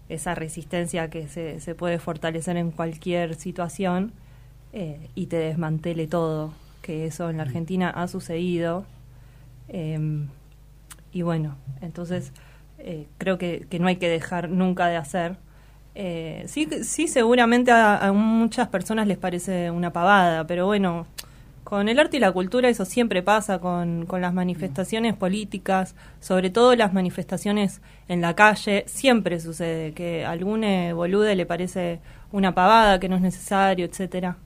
esa 0.09 0.35
resistencia 0.35 1.11
que 1.11 1.29
se, 1.29 1.61
se 1.61 1.75
puede 1.75 1.99
fortalecer 1.99 2.57
en 2.57 2.71
cualquier 2.71 3.35
situación 3.35 4.13
eh, 4.73 5.09
y 5.15 5.27
te 5.27 5.37
desmantele 5.37 6.07
todo, 6.07 6.53
que 6.83 7.07
eso 7.07 7.31
en 7.31 7.37
la 7.37 7.45
Argentina 7.45 7.91
ha 7.91 8.09
sucedido. 8.09 8.87
Em, 9.69 10.29
y 11.13 11.23
bueno, 11.23 11.57
entonces 11.81 12.33
eh, 12.79 13.07
creo 13.19 13.39
que, 13.39 13.67
que 13.71 13.79
no 13.79 13.89
hay 13.89 13.97
que 13.97 14.09
dejar 14.09 14.51
nunca 14.51 14.87
de 14.89 14.97
hacer. 14.97 15.37
Eh, 15.95 16.45
sí, 16.47 16.69
sí, 16.83 17.09
seguramente 17.09 17.71
a, 17.71 17.99
a 17.99 18.13
muchas 18.13 18.69
personas 18.69 19.07
les 19.07 19.19
parece 19.19 19.71
una 19.71 19.93
pavada, 19.93 20.47
pero 20.47 20.67
bueno, 20.67 21.07
con 21.69 21.91
el 21.91 21.99
arte 21.99 22.17
y 22.17 22.21
la 22.21 22.33
cultura 22.33 22.71
eso 22.71 22.87
siempre 22.87 23.23
pasa, 23.23 23.59
con, 23.59 24.07
con 24.07 24.23
las 24.23 24.33
manifestaciones 24.33 25.15
políticas, 25.15 25.95
sobre 26.19 26.49
todo 26.49 26.75
las 26.75 26.95
manifestaciones 26.95 27.83
en 28.09 28.23
la 28.23 28.35
calle, 28.35 28.85
siempre 28.87 29.39
sucede 29.39 29.93
que 29.93 30.25
a 30.25 30.31
algún 30.31 30.65
eh, 30.65 30.95
bolude 30.95 31.37
le 31.37 31.45
parece 31.45 32.01
una 32.33 32.55
pavada, 32.55 32.99
que 32.99 33.11
no 33.11 33.17
es 33.17 33.21
necesario, 33.21 33.85
etcétera. 33.85 34.39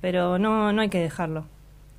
Pero 0.00 0.38
no, 0.38 0.72
no 0.72 0.80
hay 0.80 0.88
que 0.88 1.00
dejarlo. 1.00 1.44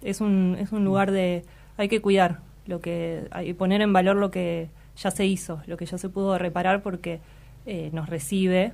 Es 0.02 0.20
un, 0.20 0.58
es 0.60 0.72
un 0.72 0.84
lugar 0.84 1.12
de... 1.12 1.46
hay 1.78 1.88
que 1.88 2.02
cuidar 2.02 2.40
lo 2.66 2.82
que 2.82 3.28
hay 3.30 3.54
poner 3.54 3.82
en 3.82 3.94
valor 3.94 4.16
lo 4.16 4.32
que 4.32 4.70
ya 4.98 5.12
se 5.12 5.28
hizo, 5.28 5.62
lo 5.68 5.78
que 5.78 5.86
ya 5.86 6.00
se 6.00 6.10
pudo 6.10 6.40
reparar 6.40 6.82
porque 6.82 7.20
eh, 7.68 7.92
nos 7.94 8.10
recibe 8.10 8.74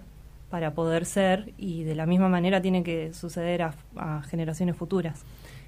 para 0.49 0.71
poder 0.71 1.05
ser 1.05 1.51
y 1.57 1.83
de 1.83 1.95
la 1.95 2.05
misma 2.05 2.29
manera 2.29 2.61
tiene 2.61 2.81
que 2.81 3.13
suceder 3.13 3.61
a, 3.61 3.73
a 3.97 4.23
generaciones 4.23 4.77
futuras. 4.77 5.25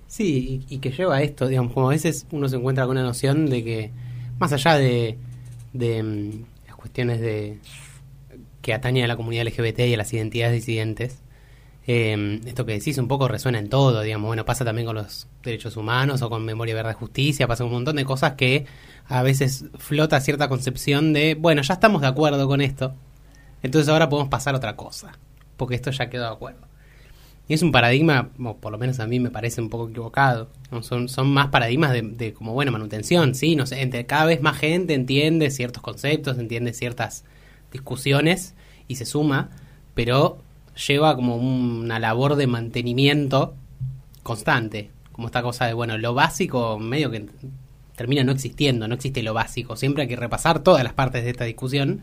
Sí, 0.10 0.66
y, 0.68 0.76
y, 0.76 0.80
que 0.80 0.92
lleva 0.92 1.22
esto, 1.22 1.48
digamos, 1.48 1.72
como 1.72 1.88
a 1.88 1.92
veces 1.92 2.26
uno 2.32 2.50
se 2.50 2.56
encuentra 2.56 2.86
con 2.88 2.98
una 2.98 3.04
noción 3.04 3.46
de 3.46 3.64
que, 3.64 3.92
más 4.40 4.52
allá 4.52 4.76
de, 4.76 5.20
de 5.74 6.02
um, 6.02 6.46
las 6.66 6.76
cuestiones 6.76 7.22
de 7.22 7.60
que 8.64 8.74
atañe 8.74 9.04
a 9.04 9.08
la 9.08 9.16
comunidad 9.16 9.46
LGBT 9.46 9.82
y 9.82 9.94
a 9.94 9.98
las 9.98 10.12
identidades 10.12 10.56
disidentes, 10.56 11.20
eh, 11.86 12.42
esto 12.44 12.66
que 12.66 12.74
decís 12.74 12.98
un 12.98 13.08
poco 13.08 13.28
resuena 13.28 13.60
en 13.60 13.70
todo, 13.70 14.02
digamos, 14.02 14.28
bueno, 14.28 14.46
pasa 14.46 14.66
también 14.66 14.88
con 14.88 14.96
los 14.96 15.28
derechos 15.44 15.78
humanos 15.78 16.24
o 16.24 16.30
con 16.30 16.44
Memoria, 16.44 16.74
Verdad 16.74 16.96
Justicia, 16.96 17.48
pasa 17.48 17.64
un 17.64 17.72
montón 17.72 17.96
de 17.96 18.06
cosas 18.06 18.34
que 18.34 18.66
a 19.08 19.22
veces 19.22 19.66
flota 19.78 20.20
cierta 20.22 20.50
concepción 20.50 21.14
de, 21.14 21.36
bueno, 21.36 21.62
ya 21.62 21.76
estamos 21.76 22.02
de 22.02 22.08
acuerdo 22.08 22.48
con 22.48 22.62
esto, 22.62 22.96
entonces 23.62 23.90
ahora 23.90 24.10
podemos 24.10 24.30
pasar 24.30 24.56
a 24.56 24.58
otra 24.58 24.76
cosa, 24.76 25.18
porque 25.56 25.76
esto 25.76 25.92
ya 25.92 26.10
quedó 26.10 26.24
de 26.24 26.34
acuerdo. 26.34 26.69
Y 27.50 27.56
es 27.56 27.64
un 27.64 27.72
paradigma, 27.72 28.30
o 28.42 28.58
por 28.58 28.72
lo 28.72 28.78
menos 28.78 29.00
a 29.00 29.08
mí 29.08 29.20
me 29.20 29.32
parece 29.32 29.60
un 29.60 29.70
poco 29.70 29.90
equivocado. 29.90 30.50
Son, 30.82 31.10
son 31.10 31.32
más 31.32 31.48
paradigmas 31.48 31.92
de, 31.92 32.32
como 32.32 32.54
buena 32.54 32.70
manutención, 32.70 33.34
¿sí? 33.34 33.56
No 33.56 33.66
sé, 33.66 33.82
entre 33.82 34.06
cada 34.06 34.26
vez 34.26 34.40
más 34.44 34.56
gente 34.56 34.94
entiende 34.94 35.50
ciertos 35.50 35.82
conceptos, 35.82 36.38
entiende 36.38 36.74
ciertas 36.74 37.24
discusiones 37.72 38.54
y 38.88 38.98
se 38.98 39.08
suma, 39.08 39.50
pero 39.96 40.38
lleva 40.88 41.16
como 41.16 41.38
una 41.38 41.98
labor 41.98 42.36
de 42.36 42.46
mantenimiento 42.46 43.56
constante. 44.22 44.92
Como 45.12 45.26
esta 45.26 45.42
cosa 45.42 45.66
de, 45.66 45.74
bueno, 45.74 45.98
lo 45.98 46.14
básico 46.14 46.78
medio 46.78 47.10
que 47.10 47.26
termina 47.96 48.24
no 48.24 48.32
existiendo, 48.32 48.88
no 48.88 48.94
existe 48.94 49.24
lo 49.24 49.34
básico. 49.34 49.76
Siempre 49.76 50.04
hay 50.04 50.08
que 50.08 50.16
repasar 50.16 50.60
todas 50.60 50.84
las 50.84 50.94
partes 50.94 51.24
de 51.24 51.32
esta 51.32 51.46
discusión 51.46 52.02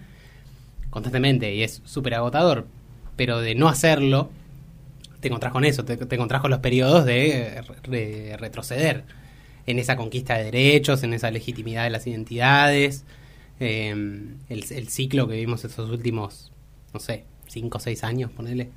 constantemente 0.90 1.54
y 1.54 1.62
es 1.62 1.82
súper 1.84 2.14
agotador. 2.14 2.66
Pero 3.14 3.38
de 3.38 3.54
no 3.54 3.68
hacerlo, 3.68 4.30
te 5.26 5.28
encontrás 5.28 5.52
con 5.52 5.64
eso, 5.64 5.84
te, 5.84 5.96
te 5.96 6.14
encontrás 6.14 6.40
con 6.40 6.52
los 6.52 6.60
periodos 6.60 7.04
de, 7.04 7.60
de, 7.88 8.36
retroceder 8.36 9.02
en 9.66 9.80
esa 9.80 9.96
conquista 9.96 10.36
de 10.36 10.44
derechos, 10.44 11.02
en 11.02 11.12
esa 11.14 11.32
legitimidad 11.32 11.82
de 11.82 11.90
las 11.90 12.06
identidades, 12.06 13.04
eh, 13.58 13.90
el, 13.90 14.38
el, 14.48 14.88
ciclo 14.88 15.26
que 15.26 15.34
vimos 15.34 15.64
estos 15.64 15.90
últimos, 15.90 16.52
no 16.94 17.00
sé, 17.00 17.24
cinco 17.48 17.78
o 17.78 17.80
seis 17.80 18.04
años, 18.04 18.30
ponele, 18.30 18.70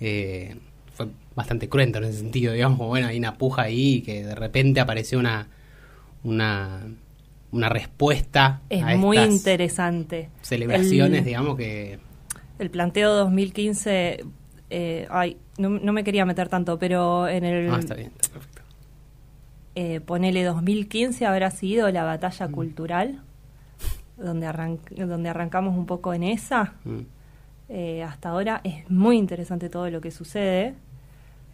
eh, 0.00 0.56
fue 0.94 1.08
bastante 1.34 1.68
cruento 1.68 1.98
en 1.98 2.04
ese 2.04 2.20
sentido, 2.20 2.52
digamos, 2.52 2.78
bueno, 2.78 3.08
hay 3.08 3.18
una 3.18 3.36
puja 3.36 3.62
ahí 3.62 4.02
que 4.02 4.22
de 4.22 4.36
repente 4.36 4.78
apareció 4.78 5.18
una, 5.18 5.48
una, 6.22 6.86
una 7.50 7.68
respuesta. 7.68 8.60
Es 8.70 8.84
a 8.84 8.94
muy 8.94 9.18
interesante. 9.18 10.30
Celebraciones, 10.42 11.20
el, 11.20 11.24
digamos, 11.24 11.56
que... 11.56 11.98
El 12.60 12.70
planteo 12.70 13.12
2015 13.14 14.20
eh, 14.74 15.06
ay, 15.10 15.36
no, 15.58 15.68
no, 15.68 15.92
me 15.92 16.04
quería 16.04 16.24
meter 16.24 16.48
tanto, 16.48 16.78
pero 16.78 17.28
en 17.28 17.44
el... 17.44 17.72
Ah, 17.72 17.78
está 17.78 17.94
bien, 17.94 18.12
está 18.18 18.30
perfecto. 18.30 18.62
Eh, 19.74 20.00
ponele 20.00 20.44
2015 20.44 21.24
habrá 21.24 21.50
sido 21.50 21.90
la 21.90 22.04
batalla 22.04 22.48
mm. 22.48 22.52
cultural, 22.52 23.20
donde, 24.16 24.46
arran 24.46 24.78
donde 24.90 25.28
arrancamos 25.28 25.76
un 25.76 25.86
poco 25.86 26.12
en 26.14 26.22
esa. 26.24 26.74
Mm. 26.84 27.00
Eh, 27.68 28.02
hasta 28.02 28.30
ahora 28.30 28.60
es 28.64 28.88
muy 28.90 29.16
interesante 29.16 29.68
todo 29.68 29.88
lo 29.90 30.00
que 30.00 30.10
sucede. 30.10 30.74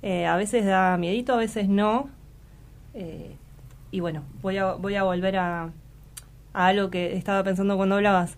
Eh, 0.03 0.27
a 0.27 0.37
veces 0.37 0.65
da 0.65 0.97
miedito, 0.97 1.35
a 1.35 1.37
veces 1.37 1.69
no. 1.69 2.09
y 3.91 4.01
bueno, 4.01 4.23
voy 4.43 4.59
a, 4.59 4.73
voy 4.73 4.97
a 4.97 5.05
volver 5.05 5.37
a, 5.37 5.71
a 6.53 6.67
algo 6.67 6.91
que 6.91 7.17
estaba 7.17 7.45
pensando 7.45 7.77
cuando 7.77 7.97
hablabas. 7.97 8.37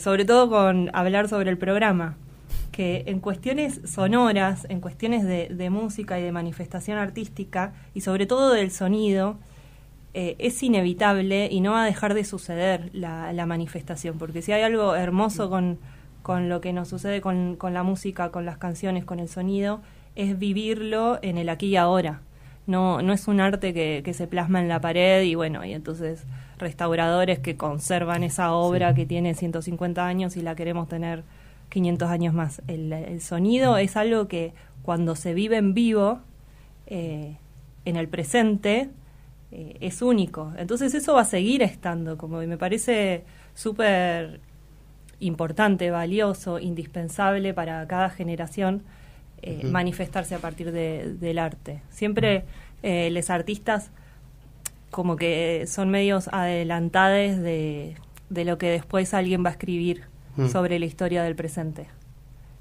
sobre 0.00 0.24
todo 0.24 0.50
con 0.50 0.90
hablar 0.94 1.28
sobre 1.28 1.50
el 1.50 1.58
programa 1.58 2.16
que 2.72 3.04
en 3.06 3.20
cuestiones 3.20 3.80
sonoras, 3.84 4.66
en 4.68 4.80
cuestiones 4.80 5.24
de, 5.24 5.48
de, 5.48 5.70
música 5.70 6.18
y 6.18 6.22
de 6.22 6.32
manifestación 6.32 6.98
artística, 6.98 7.72
y 7.94 8.02
sobre 8.02 8.26
todo 8.26 8.52
del 8.52 8.70
sonido, 8.70 9.36
eh, 10.14 10.36
es 10.38 10.62
inevitable 10.62 11.48
y 11.50 11.60
no 11.60 11.72
va 11.72 11.82
a 11.82 11.86
dejar 11.86 12.14
de 12.14 12.24
suceder 12.24 12.90
la, 12.92 13.32
la 13.32 13.46
manifestación, 13.46 14.18
porque 14.18 14.42
si 14.42 14.52
hay 14.52 14.62
algo 14.62 14.94
hermoso 14.94 15.50
con, 15.50 15.78
con 16.22 16.48
lo 16.48 16.60
que 16.60 16.72
nos 16.72 16.88
sucede 16.88 17.20
con, 17.20 17.56
con, 17.56 17.74
la 17.74 17.82
música, 17.82 18.30
con 18.30 18.44
las 18.44 18.58
canciones, 18.58 19.04
con 19.04 19.20
el 19.20 19.28
sonido, 19.28 19.80
es 20.16 20.38
vivirlo 20.38 21.18
en 21.22 21.38
el 21.38 21.48
aquí 21.48 21.66
y 21.68 21.76
ahora. 21.76 22.20
No, 22.66 23.00
no 23.00 23.12
es 23.12 23.28
un 23.28 23.40
arte 23.40 23.72
que, 23.72 24.02
que 24.04 24.12
se 24.12 24.26
plasma 24.26 24.60
en 24.60 24.68
la 24.68 24.80
pared 24.80 25.22
y 25.22 25.34
bueno, 25.34 25.64
y 25.64 25.72
entonces 25.72 26.24
restauradores 26.58 27.38
que 27.38 27.56
conservan 27.56 28.22
esa 28.24 28.52
obra 28.52 28.90
sí. 28.90 28.96
que 28.96 29.06
tiene 29.06 29.34
150 29.34 30.06
años 30.06 30.36
y 30.36 30.42
la 30.42 30.54
queremos 30.54 30.88
tener 30.88 31.22
500 31.68 32.10
años 32.10 32.34
más. 32.34 32.62
El, 32.66 32.92
el 32.92 33.20
sonido 33.20 33.76
es 33.76 33.96
algo 33.96 34.28
que 34.28 34.52
cuando 34.82 35.16
se 35.16 35.34
vive 35.34 35.58
en 35.58 35.74
vivo, 35.74 36.20
eh, 36.86 37.36
en 37.84 37.96
el 37.96 38.08
presente, 38.08 38.88
eh, 39.52 39.76
es 39.80 40.00
único. 40.00 40.52
Entonces 40.56 40.94
eso 40.94 41.12
va 41.14 41.20
a 41.20 41.24
seguir 41.26 41.62
estando, 41.62 42.16
como 42.16 42.38
me 42.38 42.56
parece 42.56 43.24
súper 43.54 44.40
importante, 45.20 45.90
valioso, 45.90 46.58
indispensable 46.58 47.52
para 47.52 47.86
cada 47.86 48.08
generación 48.08 48.82
eh, 49.42 49.60
uh 49.62 49.66
-huh. 49.66 49.70
manifestarse 49.70 50.34
a 50.34 50.38
partir 50.38 50.72
de, 50.72 51.16
del 51.20 51.38
arte. 51.38 51.82
Siempre 51.90 52.44
los 52.82 53.28
artistas 53.28 53.90
como 54.90 55.16
que 55.16 55.66
son 55.66 55.90
medios 55.90 56.28
adelantados 56.28 57.36
de, 57.42 57.96
de 58.30 58.44
lo 58.44 58.56
que 58.56 58.70
después 58.70 59.12
alguien 59.12 59.44
va 59.44 59.48
a 59.50 59.52
escribir 59.52 60.04
Mm. 60.38 60.48
sobre 60.48 60.78
la 60.78 60.86
historia 60.86 61.24
del 61.24 61.34
presente, 61.34 61.88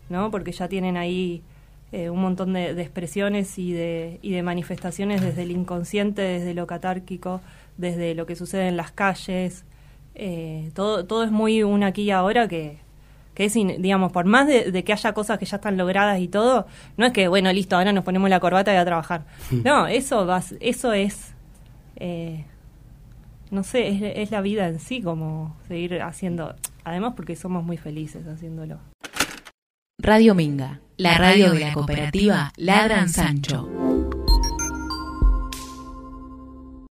¿no? 0.09 0.31
Porque 0.31 0.51
ya 0.51 0.67
tienen 0.67 0.97
ahí 0.97 1.43
eh, 1.91 2.09
un 2.09 2.19
montón 2.19 2.53
de, 2.53 2.73
de, 2.73 2.81
expresiones 2.81 3.59
y 3.59 3.71
de, 3.71 4.17
y 4.23 4.31
de 4.31 4.41
manifestaciones 4.41 5.21
desde 5.21 5.43
el 5.43 5.51
inconsciente, 5.51 6.23
desde 6.23 6.55
lo 6.55 6.65
catárquico, 6.65 7.39
desde 7.77 8.15
lo 8.15 8.25
que 8.25 8.35
sucede 8.35 8.67
en 8.67 8.77
las 8.77 8.91
calles. 8.91 9.63
Eh, 10.15 10.71
todo, 10.73 11.05
todo 11.05 11.23
es 11.23 11.31
muy 11.31 11.61
un 11.61 11.83
aquí 11.83 12.01
y 12.01 12.11
ahora 12.11 12.47
que, 12.47 12.79
que 13.35 13.45
es, 13.45 13.53
digamos, 13.53 14.11
por 14.11 14.25
más 14.25 14.47
de, 14.47 14.71
de, 14.71 14.83
que 14.83 14.91
haya 14.91 15.13
cosas 15.13 15.37
que 15.37 15.45
ya 15.45 15.57
están 15.57 15.77
logradas 15.77 16.19
y 16.19 16.27
todo, 16.27 16.65
no 16.97 17.05
es 17.05 17.13
que, 17.13 17.27
bueno, 17.27 17.53
listo, 17.53 17.77
ahora 17.77 17.93
nos 17.93 18.03
ponemos 18.03 18.27
la 18.27 18.39
corbata 18.39 18.73
y 18.73 18.77
a 18.77 18.85
trabajar. 18.85 19.25
No, 19.63 19.85
eso, 19.85 20.25
va, 20.25 20.41
eso 20.59 20.93
es, 20.93 21.35
eh, 21.97 22.45
no 23.51 23.63
sé, 23.63 23.87
es, 23.89 24.01
es 24.01 24.31
la 24.31 24.41
vida 24.41 24.67
en 24.67 24.79
sí, 24.79 25.01
como 25.01 25.55
seguir 25.67 26.01
haciendo 26.01 26.55
además 26.87 27.13
porque 27.15 27.35
somos 27.35 27.63
muy 27.63 27.77
felices 27.77 28.25
haciéndolo. 28.27 28.79
Radio 29.99 30.35
Minga, 30.35 30.79
la 30.95 31.17
radio 31.17 31.51
de 31.51 31.59
la 31.59 31.73
cooperativa 31.73 32.51
Ladran 32.55 33.09
Sancho. 33.09 33.96